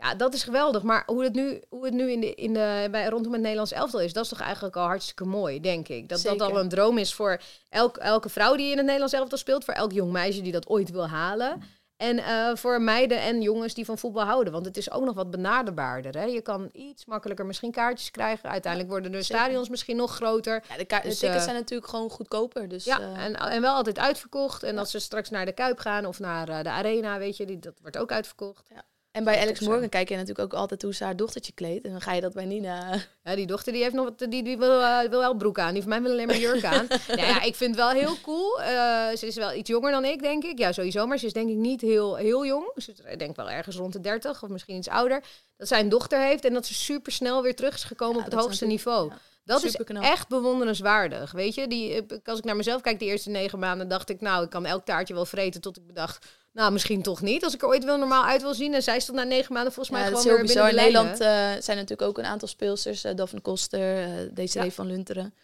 [0.01, 0.83] ja, dat is geweldig.
[0.83, 3.73] Maar hoe het nu, hoe het nu in de, in de, bij, rondom het Nederlands
[3.73, 6.09] elftal is, dat is toch eigenlijk al hartstikke mooi, denk ik.
[6.09, 9.39] Dat dat al een droom is voor elk, elke vrouw die in het Nederlands elftal
[9.39, 11.63] speelt, voor elk jong meisje die dat ooit wil halen.
[11.97, 14.53] En eh, voor meiden en jongens die van voetbal houden.
[14.53, 16.17] Want het is ook nog wat benaderbaarder.
[16.19, 16.25] Hè?
[16.25, 18.51] Je kan iets makkelijker misschien kaartjes krijgen.
[18.51, 19.37] Uiteindelijk worden de zeker.
[19.39, 20.63] stadions misschien nog groter.
[20.69, 22.69] Ja, de, ka- de Dus, tickets eh, zijn natuurlijk gewoon goedkoper.
[22.69, 24.63] Dus, Ja, eh, en, en wel altijd uitverkocht.
[24.63, 27.59] En als ze straks naar de Kuip gaan of naar de Arena, weet je, die,
[27.59, 28.69] dat wordt ook uitverkocht.
[29.13, 31.85] En bij Alex Morgan kijk je natuurlijk ook altijd hoe ze haar dochtertje kleedt.
[31.85, 32.95] En dan ga je dat bij Nina...
[33.23, 35.73] Ja, die dochter die heeft nog wat, die, die wil, eh, wil wel broek aan.
[35.73, 36.87] Die van mij wil alleen maar jurk aan.
[37.09, 38.61] nou ja, ik vind het wel heel cool.
[38.61, 40.59] Eh, ze is wel iets jonger dan ik, denk ik.
[40.59, 41.07] Ja, sowieso.
[41.07, 42.73] Maar ze is denk ik niet heel, heel jong.
[42.77, 45.23] Ze is ik denk wel ergens rond de 30 of misschien iets ouder.
[45.57, 48.25] Dat zij een dochter heeft en dat ze super snel weer terug is gekomen Ja,
[48.25, 49.11] op het hoogste natuurlijk- niveau.
[49.11, 49.19] ja.
[49.45, 51.33] Dat is echt bewonderenswaardig.
[51.33, 54.21] Weet je, die, ik- als ik naar mezelf kijk, die eerste negen maanden, dacht ik,
[54.21, 55.61] nou, ik kan elk taartje wel vreten.
[55.61, 57.45] Tot ik bedacht, nou, misschien toch niet.
[57.45, 58.75] Als ik er ooit wel normaal uit wil zien.
[58.75, 60.69] En zij stond na negen maanden volgens mij Ja, gewoon weer bizar.
[60.69, 63.05] In binnen de Nederland eh, zijn natuurlijk ook een aantal speelsters.
[63.05, 64.73] eh Daphne Koster, eh Desiree Ja.
[64.73, 65.35] van Lunteren.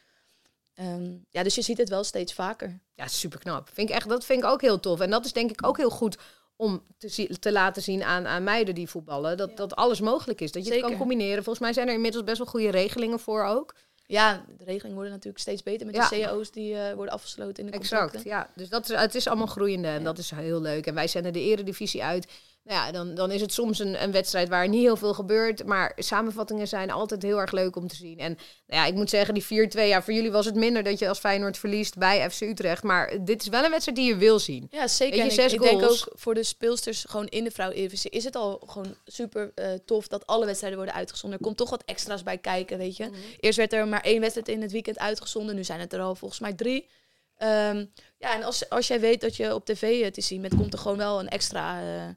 [0.75, 2.81] Ehm, ja, dus je ziet het wel steeds vaker.
[2.95, 3.69] Ja, super knap.
[3.73, 5.01] Vind ik echt, dat vind ik ook heel tof.
[5.01, 6.17] En dat is denk ik ook heel goed
[6.57, 6.83] om
[7.41, 9.37] te, laten zien aan, aan meiden die voetballen.
[9.37, 9.57] Dat, Ja.
[9.57, 10.53] dat alles mogelijk is.
[10.53, 11.45] Dat je het kan combineren.
[11.45, 13.75] Volgens mij zijn er inmiddels best wel goede regelingen voor ook.
[14.07, 16.09] Ja, de regelingen worden natuurlijk steeds beter met Ja.
[16.09, 18.31] de cao's die eh, worden afgesloten in de Exact, contracten.
[18.31, 18.51] ja.
[18.55, 20.05] Dus dat is, het is allemaal groeiende en Ja.
[20.05, 20.87] dat is heel leuk.
[20.87, 22.27] En wij zenden de eredivisie uit.
[22.67, 25.65] Nou ja, dan, dan is het soms een, een wedstrijd waar niet heel veel gebeurt.
[25.65, 28.19] Maar samenvattingen zijn altijd heel erg leuk om te zien.
[28.19, 30.99] En nou ja, ik moet zeggen, die 4-2, ja, voor jullie was het minder dat
[30.99, 32.83] je als Feyenoord verliest bij FC Utrecht.
[32.83, 34.69] Maar dit is wel een wedstrijd die je wil zien.
[34.71, 35.19] Ja, zeker.
[35.19, 38.25] Weet je, En ik, ik denk ook voor de speelsters gewoon in de vrouw-Eredivisie is
[38.25, 41.39] het al gewoon super eh, tof dat alle wedstrijden worden uitgezonden.
[41.39, 43.11] Er komt toch wat extra's bij kijken, weet je.
[43.41, 45.55] Eerst werd er maar één wedstrijd in het weekend uitgezonden.
[45.55, 46.89] Nu zijn het er al volgens mij drie.
[47.37, 47.85] Ehm,
[48.19, 50.73] ja, en als, als jij weet dat je op tv eh, te zien bent, komt
[50.73, 52.09] er gewoon wel een extra eh,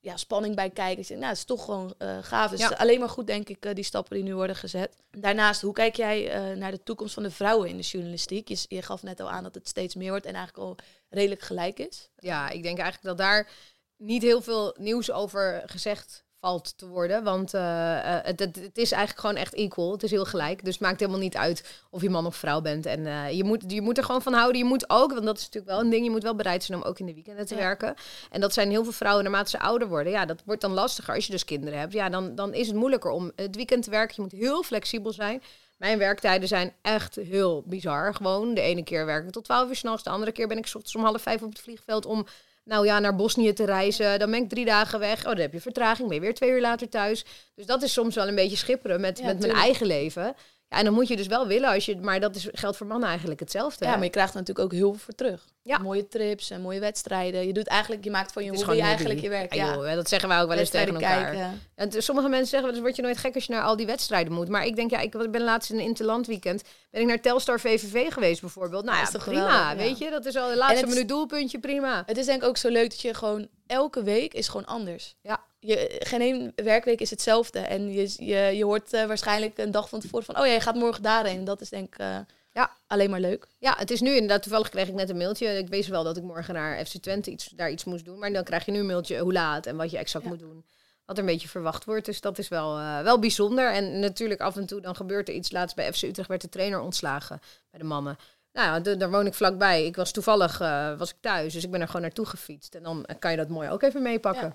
[0.00, 0.96] ja, spanning bij kijken.
[0.96, 2.50] Dus, nou, het is toch gewoon eh, gaaf.
[2.50, 2.68] Dus Ja.
[2.68, 4.96] alleen maar goed, denk ik, eh, die stappen die nu worden gezet.
[5.10, 8.48] Daarnaast, hoe kijk jij eh, naar de toekomst van de vrouwen in de journalistiek?
[8.48, 10.76] Je, je gaf net al aan dat het steeds meer wordt en eigenlijk al
[11.08, 12.10] redelijk gelijk is.
[12.18, 13.50] Ja, ik denk eigenlijk dat daar
[13.96, 17.24] niet heel veel nieuws over gezegd valt te worden.
[17.24, 19.92] Want eh, eh, het, het, het is eigenlijk gewoon echt equal.
[19.92, 20.64] Het is heel gelijk.
[20.64, 22.86] Dus het maakt helemaal niet uit of je man of vrouw bent.
[22.86, 24.58] En eh, je, moet, je moet er gewoon van houden.
[24.58, 26.78] Je moet ook, want dat is natuurlijk wel een ding, je moet wel bereid zijn
[26.78, 27.60] om ook in de weekenden te Ja.
[27.60, 27.94] werken.
[28.30, 30.12] En dat zijn heel veel vrouwen naarmate ze ouder worden.
[30.12, 31.92] Ja, dat wordt dan lastiger als je dus kinderen hebt.
[31.92, 34.14] Ja, dan, dan is het moeilijker om het weekend te werken.
[34.16, 35.42] Je moet heel flexibel zijn.
[35.76, 38.14] Mijn werktijden zijn echt heel bizar.
[38.14, 40.02] Gewoon, de ene keer werk ik tot 12 uur s'nachts.
[40.02, 42.26] De andere keer ben ik 's ochtends om half vijf op het vliegveld om
[42.64, 44.18] nou ja, naar Bosnië te reizen.
[44.18, 45.18] Dan ben ik drie dagen weg.
[45.18, 46.08] Oh, dan heb je vertraging.
[46.08, 47.24] Ben je weer twee uur later thuis.
[47.54, 50.34] Dus dat is soms wel een beetje schipperen met, Ja, met mijn eigen leven.
[50.74, 51.96] Ja, en dan moet je dus wel willen als je...
[51.96, 53.84] Maar dat is, geldt voor mannen eigenlijk hetzelfde.
[53.84, 53.96] Ja, hè?
[53.96, 55.44] maar je krijgt er natuurlijk ook heel veel voor terug.
[55.62, 55.78] Ja.
[55.78, 57.46] Mooie trips en mooie wedstrijden.
[57.46, 59.54] Je doet eigenlijk, je maakt van je hobby eigenlijk je werk.
[59.54, 61.24] Ja, joh, dat zeggen wij ook wel eens tegen elkaar.
[61.24, 61.60] kijken.
[61.74, 64.32] En sommige mensen zeggen eens, word je nooit gek als je naar al die wedstrijden
[64.32, 64.48] moet.
[64.48, 66.62] Maar ik denk, ja, ik ben laatst in een interland weekend.
[66.90, 68.84] Ben ik naar Telstar VVV geweest bijvoorbeeld.
[68.84, 70.10] Nou Ja, ja, is toch prima, geweldig, weet je.
[70.10, 72.02] Dat is al de laatste minuut doelpuntje, prima.
[72.06, 75.16] Het is denk ik ook zo leuk dat je gewoon elke week is gewoon anders.
[75.20, 75.44] Ja.
[75.66, 77.58] Je, geen één werkweek is hetzelfde.
[77.58, 80.38] En je, je, je hoort eh, waarschijnlijk een dag van tevoren van...
[80.38, 81.44] oh ja, je gaat morgen daarheen.
[81.44, 82.16] Dat is denk ik eh,
[82.52, 82.70] Ja.
[82.86, 83.46] alleen maar leuk.
[83.58, 85.58] Ja, het is nu inderdaad, toevallig kreeg ik net een mailtje.
[85.58, 88.18] Ik wist wel dat ik morgen naar FC Twente iets, daar iets moest doen.
[88.18, 90.30] Maar dan krijg je nu een mailtje hoe laat en wat je exact Ja.
[90.30, 90.64] moet doen.
[91.04, 92.04] Wat er een beetje verwacht wordt.
[92.06, 93.72] Dus dat is wel, eh, wel bijzonder.
[93.72, 95.50] En natuurlijk af en toe dan gebeurt er iets.
[95.52, 97.40] Laatst bij FC Utrecht werd de trainer ontslagen
[97.70, 98.16] bij de mannen.
[98.52, 99.86] Nou ja, daar woon ik vlakbij.
[99.86, 100.58] Ik was toevallig
[100.98, 102.74] was ik thuis, dus ik ben er gewoon naartoe gefietst.
[102.74, 104.42] En dan kan je dat mooi ook even meepakken.
[104.42, 104.54] Ja,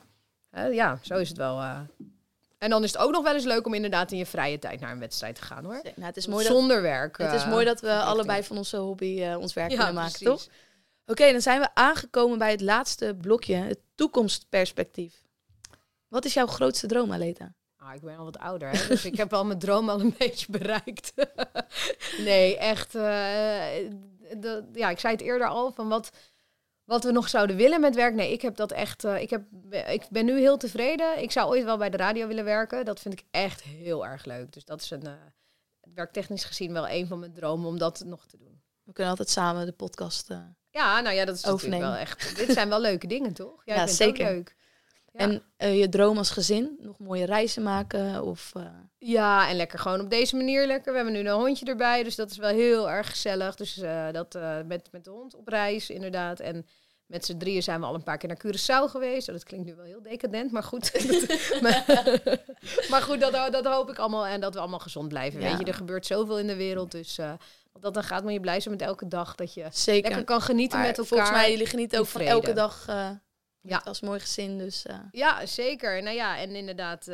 [0.52, 1.60] ja zo is het wel.
[1.60, 1.80] eh.
[2.58, 4.80] En dan is het ook nog wel eens leuk om inderdaad in je vrije tijd
[4.80, 5.82] naar een wedstrijd te gaan hoor.
[5.84, 7.18] Nou, het is mooi dat, Zonder werk.
[7.18, 9.94] het is eh, mooi dat we allebei van onze hobby eh, ons werk Ja, kunnen
[9.96, 10.44] maken, precies.
[10.46, 10.54] toch?
[11.06, 13.56] Oké, dan zijn we aangekomen bij het laatste blokje.
[13.56, 15.22] Het toekomstperspectief.
[16.08, 17.54] Wat is jouw grootste droom, Aleta?
[17.78, 18.88] Ah, ik ben al wat ouder, hè?
[18.88, 21.14] dus ik heb al mijn droom al een beetje bereikt.
[22.18, 22.92] nee, echt.
[22.92, 26.10] de- ja, ik zei het eerder al van wat,
[26.90, 28.14] wat we nog zouden willen met werk.
[28.14, 29.04] Nee, ik heb dat echt.
[29.04, 29.42] eh, ik, heb,
[29.88, 31.22] ik ben nu heel tevreden.
[31.22, 32.86] Ik zou ooit wel bij de radio willen werken.
[32.86, 34.52] Dat vind ik echt heel erg leuk.
[34.54, 35.06] Dus dat is een.
[35.06, 35.12] eh,
[35.94, 38.62] werktechnisch gezien wel een van mijn dromen om dat nog te doen.
[38.84, 40.30] We kunnen altijd samen de podcast...
[40.30, 40.38] eh,
[40.70, 41.90] Ja, nou ja, dat is natuurlijk Overnemen.
[41.92, 42.36] wel echt.
[42.38, 43.62] Dit zijn wel leuke dingen, toch?
[43.66, 44.26] Jij Ja, het ook zeker.
[44.26, 44.56] leuk.
[45.12, 45.40] Ja.
[45.58, 46.78] En je droom als gezin?
[46.82, 48.24] Nog mooie reizen maken?
[48.24, 48.54] Of,
[48.98, 50.92] Ja, en lekker gewoon op deze manier lekker.
[50.92, 53.56] We hebben nu een hondje erbij, dus dat is wel heel erg gezellig.
[53.56, 53.74] Dus
[54.12, 54.34] dat
[54.66, 56.40] met, met de hond op reis, inderdaad.
[56.40, 56.66] En
[57.10, 59.28] met z'n drieën zijn we al een paar keer naar Curaçao geweest.
[59.28, 60.92] Oh, dat klinkt nu wel heel decadent, maar goed.
[61.64, 61.84] maar,
[62.90, 64.26] maar goed, dat, dat hoop ik allemaal.
[64.28, 65.42] En dat we allemaal gezond blijven.
[65.42, 65.50] Ja.
[65.50, 66.92] Weet je, er gebeurt zoveel in de wereld.
[66.92, 67.32] Dus eh,
[67.80, 69.36] dat dan gaat, moet je blij zijn met elke dag.
[69.36, 70.10] Dat je zeker.
[70.10, 71.18] lekker kan genieten Maar met elkaar.
[71.18, 73.10] Volgens mij, jullie genieten ook van elke dag eh,
[73.62, 73.82] Ja.
[73.84, 74.58] als mooi gezin.
[74.58, 76.04] Dus eh, Ja, zeker.
[76.04, 77.08] Nou ja, en inderdaad,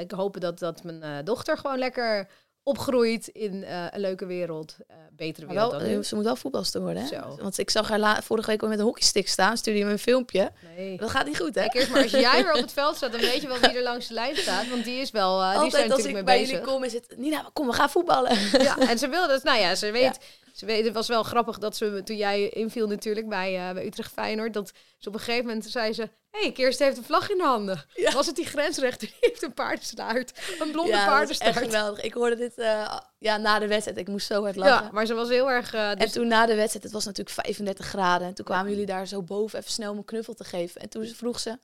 [0.00, 2.28] ik hoop dat, dat mijn dochter gewoon lekker
[2.64, 4.76] opgroeit in eh, een leuke wereld.
[4.88, 7.02] eh betere wereld wel, dan eh, ze moet wel voetbalster worden.
[7.02, 7.08] Hè?
[7.08, 7.36] Zo.
[7.42, 9.56] Want ik zag haar la- vorige week al met een hockeystick staan.
[9.56, 10.52] Stuurde je me een filmpje.
[10.76, 10.96] Nee.
[10.96, 11.60] Dat gaat niet goed, hè?
[11.60, 13.70] Kijk eerst maar, als jij weer op het veld staat, dan weet je wel wie
[13.76, 14.68] er langs de lijn staat.
[14.68, 16.50] Want die is wel, die zijn Altijd als ik mee bij bezig.
[16.58, 17.14] jullie kom, is het...
[17.16, 18.38] Nina, kom, we gaan voetballen.
[18.62, 20.18] Ja, en ze wil dat, nou ja, ze weet,
[20.54, 23.86] ze weet, het was wel grappig dat ze, toen jij inviel natuurlijk bij, eh, bij
[23.86, 27.04] Utrecht Feyenoord, dat ze op een gegeven moment zei ze, hé, hey, Kirst heeft een
[27.04, 27.84] vlag in de handen.
[27.94, 28.12] Ja.
[28.12, 31.58] Was het die grensrechter, die heeft een paardenstaart, een blonde ja, is echt paardenstaart.
[31.58, 32.00] geweldig.
[32.00, 33.98] Ik hoorde dit eh, ja, na de wedstrijd.
[33.98, 34.84] Ik moest zo hard lachen.
[34.84, 35.74] Ja, maar ze was heel erg...
[35.74, 38.26] eh, En dus toen na de wedstrijd, het was natuurlijk 35 graden.
[38.26, 40.80] En toen kwamen jullie daar zo boven even snel om een knuffel te geven.
[40.80, 41.58] En toen vroeg ze,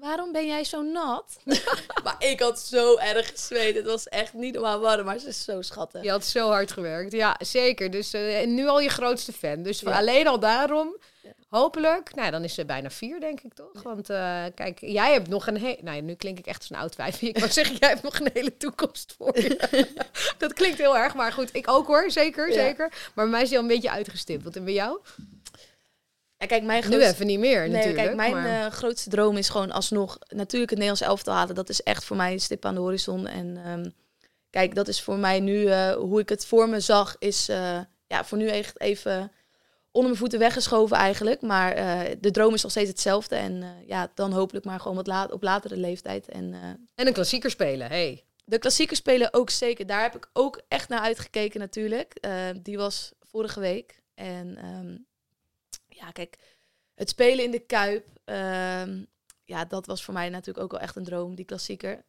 [0.00, 1.38] waarom ben jij zo nat?
[2.04, 3.74] maar ik had zo erg gezweet.
[3.76, 6.02] Het was echt niet normaal warm, maar ze is zo schattig.
[6.02, 7.12] Je had zo hard gewerkt.
[7.12, 7.90] Ja, zeker.
[7.90, 9.62] Dus eh, en nu al je grootste fan.
[9.62, 9.90] Dus Ja.
[9.98, 11.30] alleen al daarom, Ja.
[11.48, 12.14] hopelijk.
[12.14, 13.82] Nou, dan is ze bijna vier, denk ik toch?
[13.82, 15.78] Want eh, kijk, jij hebt nog een hele...
[15.82, 17.28] Nou, nu klink ik echt als een oud wijfje.
[17.32, 19.86] Ik wou zeggen, jij hebt nog een hele toekomst voor je.
[20.38, 21.54] dat klinkt heel erg, maar goed.
[21.54, 22.54] Ik ook hoor, zeker, Ja.
[22.54, 22.88] zeker.
[22.88, 24.56] Maar bij mij is die al een beetje uitgestippeld.
[24.56, 24.98] En bij jou?
[26.38, 27.96] Ja, kijk, mijn Nu grootste, even niet meer, nee, natuurlijk.
[28.04, 31.54] kijk, mijn maar- eh, grootste droom is gewoon alsnog natuurlijk het Nederlands elftal halen.
[31.54, 33.26] Dat is echt voor mij een stip aan de horizon.
[33.26, 33.90] En ehm,
[34.50, 37.80] kijk, dat is voor mij nu, eh, hoe ik het voor me zag, is eh,
[38.06, 39.32] ja, voor nu echt even
[39.90, 41.40] onder mijn voeten weggeschoven eigenlijk.
[41.42, 41.74] Maar
[42.20, 43.36] de droom is nog steeds hetzelfde.
[43.36, 46.28] En ja, dan hopelijk maar gewoon wat laat, op latere leeftijd.
[46.28, 46.54] En
[46.94, 48.24] En een klassieker spelen, hey.
[48.44, 49.86] de klassiekers spelen ook zeker.
[49.86, 52.26] Daar heb ik ook echt naar uitgekeken natuurlijk.
[52.62, 54.00] Die was vorige week.
[54.14, 54.96] En ehm,
[55.98, 56.38] ja, kijk,
[56.94, 58.06] het spelen in de Kuip.
[58.24, 59.04] ehm,
[59.44, 62.04] ja, dat was voor mij natuurlijk ook wel echt een droom, die klassieker.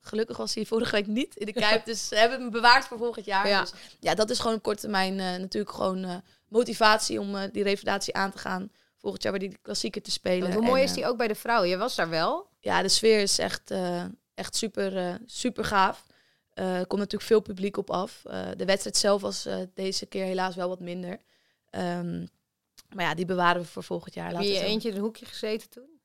[0.00, 1.84] Gelukkig was hij vorige week niet in de Kuip.
[1.84, 3.48] dus ze hebben hem bewaard voor volgend jaar.
[3.48, 3.60] Ja.
[3.60, 6.16] Dus ja, dat is gewoon op korte termijn eh, natuurlijk gewoon eh,
[6.48, 8.72] motivatie om eh, die revalidatie aan te gaan.
[8.98, 10.42] Volgend jaar weer die klassieker te spelen.
[10.42, 11.68] Want hoe mooi En, is die ook bij de vrouwen?
[11.68, 12.48] Je was daar wel.
[12.60, 13.72] ja, de sfeer is echt,
[14.34, 16.04] echt super, super gaaf.
[16.50, 18.22] Er komt natuurlijk veel publiek op af.
[18.56, 21.20] De wedstrijd zelf was deze keer helaas wel wat minder.
[21.70, 22.26] Ehm,
[22.94, 24.32] maar ja, die bewaren we voor volgend jaar.
[24.32, 26.00] Heb je eentje in een hoekje gezeten toen?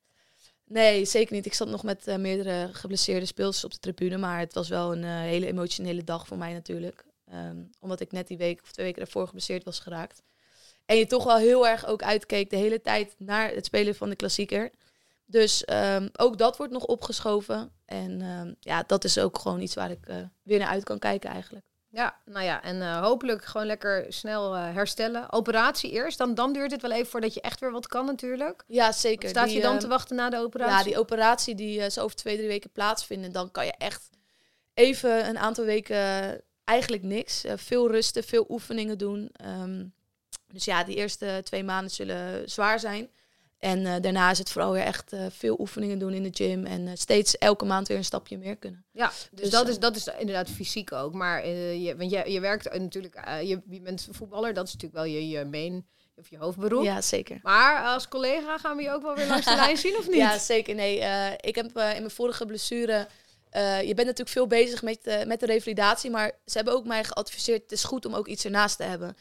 [0.68, 1.46] Nee, zeker niet.
[1.46, 4.18] Ik zat nog met eh, meerdere geblesseerde speelsters op de tribune.
[4.18, 7.06] Maar het was wel een eh, hele emotionele dag voor mij natuurlijk.
[7.26, 10.22] Ehm, omdat ik net die week of twee weken daarvoor geblesseerd was geraakt.
[10.86, 14.10] En je toch wel heel erg ook uitkeek de hele tijd naar het spelen van
[14.10, 14.72] de klassieker.
[15.26, 17.72] Dus ehm, ook dat wordt nog opgeschoven.
[17.86, 21.00] En ehm, ja, dat is ook gewoon iets waar ik eh, weer naar uit kan
[21.00, 21.66] kijken eigenlijk.
[21.96, 25.32] Ja, nou ja, en uh, hopelijk gewoon lekker snel uh, herstellen.
[25.32, 28.64] Operatie eerst, dan, dan duurt het wel even voordat je echt weer wat kan natuurlijk.
[28.68, 29.30] Ja, zeker.
[29.30, 30.78] Staat Die, je dan eh, te wachten na de operatie?
[30.78, 34.10] Ja, die operatie die zo over twee, drie weken plaatsvinden, dan kan je echt
[34.74, 37.44] even een aantal weken eigenlijk niks.
[37.56, 39.32] Veel rusten, veel oefeningen doen.
[39.62, 39.94] Um,
[40.48, 43.10] dus ja, die eerste twee maanden zullen zwaar zijn.
[43.60, 46.66] En uh, daarna is het vooral weer echt uh, veel oefeningen doen in de gym.
[46.66, 48.86] En uh, steeds elke maand weer een stapje meer kunnen.
[48.92, 51.14] Ja, dus, dus dat, is, dat is inderdaad fysiek ook.
[51.14, 55.14] Maar je, want je, je werkt natuurlijk, je, je bent voetballer, dat is natuurlijk wel
[55.14, 55.86] je, je main
[56.16, 56.84] of je hoofdberoep.
[56.84, 57.40] Ja, zeker.
[57.44, 60.16] Maar als collega gaan we je ook wel weer langs de lijn zien, of niet?
[60.16, 60.76] Ja, zeker.
[60.76, 60.96] Nee,
[61.40, 63.08] ik heb in mijn vorige blessure...
[63.52, 67.62] je bent natuurlijk veel bezig met, met de revalidatie, maar ze hebben ook mij geadviseerd...
[67.62, 69.16] het is goed om ook iets ernaast te hebben.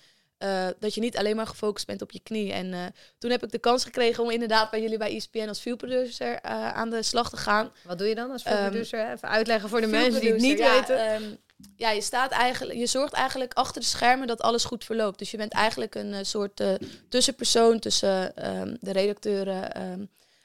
[0.44, 2.52] Uh, dat je niet alleen maar gefocust bent op je knie.
[2.52, 2.84] En uh,
[3.18, 6.38] toen heb ik de kans gekregen om inderdaad bij jullie bij ESPN als viewproducer uh,
[6.72, 7.72] aan de slag te gaan.
[7.84, 9.00] Wat doe je dan als viewproducer?
[9.00, 11.22] Um, Even uitleggen voor de mensen die het niet ja, weten.
[11.22, 11.38] Um,
[11.76, 15.18] ja, je staat eigenlijk, je zorgt eigenlijk achter de schermen dat alles goed verloopt.
[15.18, 16.62] Dus je bent eigenlijk een soort
[17.08, 19.72] tussenpersoon tussen um, de redacteuren,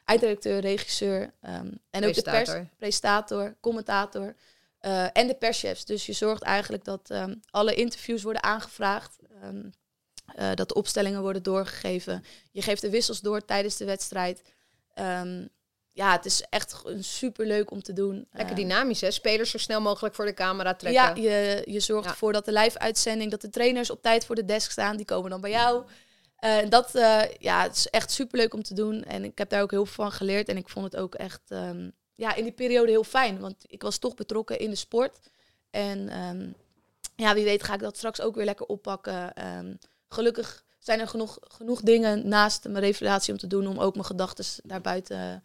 [0.05, 1.33] eindredacteur, regisseur
[1.89, 4.35] en ook de pers, presentator, commentator.
[5.13, 5.85] en de perschefs.
[5.85, 7.11] Dus je zorgt eigenlijk dat
[7.51, 9.17] alle interviews worden aangevraagd.
[9.43, 9.71] Um,
[10.39, 12.23] uh, dat de opstellingen worden doorgegeven.
[12.51, 14.41] Je geeft de wissels door tijdens de wedstrijd.
[14.95, 15.49] Um,
[15.91, 18.27] ja, het is echt super leuk om te doen.
[18.31, 19.11] Lekker dynamisch, hè?
[19.11, 21.21] Spelers zo snel mogelijk voor de camera trekken.
[21.21, 22.11] Ja, je, je zorgt ja.
[22.11, 24.97] ervoor dat de live-uitzending, dat de trainers op tijd voor de desk staan.
[24.97, 25.85] Die komen dan bij jou.
[26.35, 29.03] En uh, dat uh, ja, het is echt super leuk om te doen.
[29.03, 30.49] En ik heb daar ook heel veel van geleerd.
[30.49, 33.39] En ik vond het ook echt um, ja, in die periode heel fijn.
[33.39, 35.19] Want ik was toch betrokken in de sport.
[35.69, 36.55] En um,
[37.15, 39.47] ja, wie weet ga ik dat straks ook weer lekker oppakken.
[39.57, 39.77] Um,
[40.09, 44.05] gelukkig zijn er genoeg, genoeg dingen naast mijn revalidatie om te doen om ook mijn
[44.05, 45.43] gedachten daarbuiten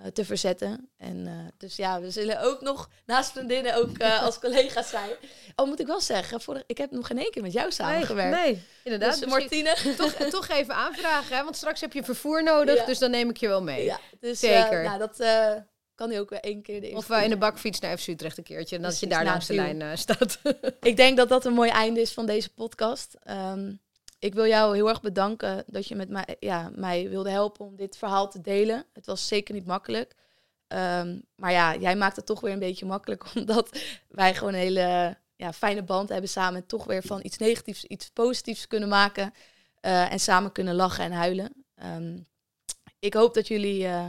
[0.00, 0.90] uh, te verzetten.
[0.96, 5.10] En uh, dus ja, we zullen ook nog naast vriendinnen ook uh, als collega's zijn.
[5.56, 8.36] Oh, moet ik wel zeggen, voor, ik heb nog geen één keer met jou samengewerkt.
[8.36, 9.20] Nee, nee inderdaad.
[9.20, 9.76] Dus Martine.
[9.96, 11.42] Toch, toch even aanvragen, hè?
[11.42, 12.84] want straks heb je vervoer nodig, ja.
[12.84, 13.84] dus dan neem ik je wel mee.
[13.84, 14.82] Ja, dus, Zeker.
[14.82, 15.16] nou, dat
[15.94, 18.38] kan hij ook weer één keer de Of uh, in de bakfiets naar FC Utrecht
[18.38, 18.76] een keertje.
[18.76, 20.38] En dat je daar langs de lijn uh, staat.
[20.80, 23.16] ik denk dat dat een mooi einde is van deze podcast.
[23.30, 23.80] Um,
[24.24, 27.76] ik wil jou heel erg bedanken dat je met mij, ja, mij wilde helpen om
[27.76, 28.84] dit verhaal te delen.
[28.92, 30.14] Het was zeker niet makkelijk.
[30.68, 33.24] Um, maar ja, jij maakt het toch weer een beetje makkelijk.
[33.34, 36.60] Omdat wij gewoon een hele ja, fijne band hebben samen.
[36.60, 39.34] En toch weer van iets negatiefs iets positiefs kunnen maken.
[39.82, 41.64] Uh, en samen kunnen lachen en huilen.
[41.84, 42.26] Um,
[42.98, 44.06] ik hoop dat jullie uh,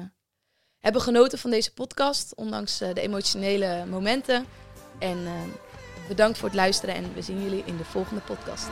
[0.80, 2.36] hebben genoten van deze podcast.
[2.36, 4.46] Ondanks uh, de emotionele momenten.
[5.00, 5.28] En
[6.08, 6.96] bedankt voor het luisteren.
[6.96, 8.68] En we zien jullie in de volgende podcast.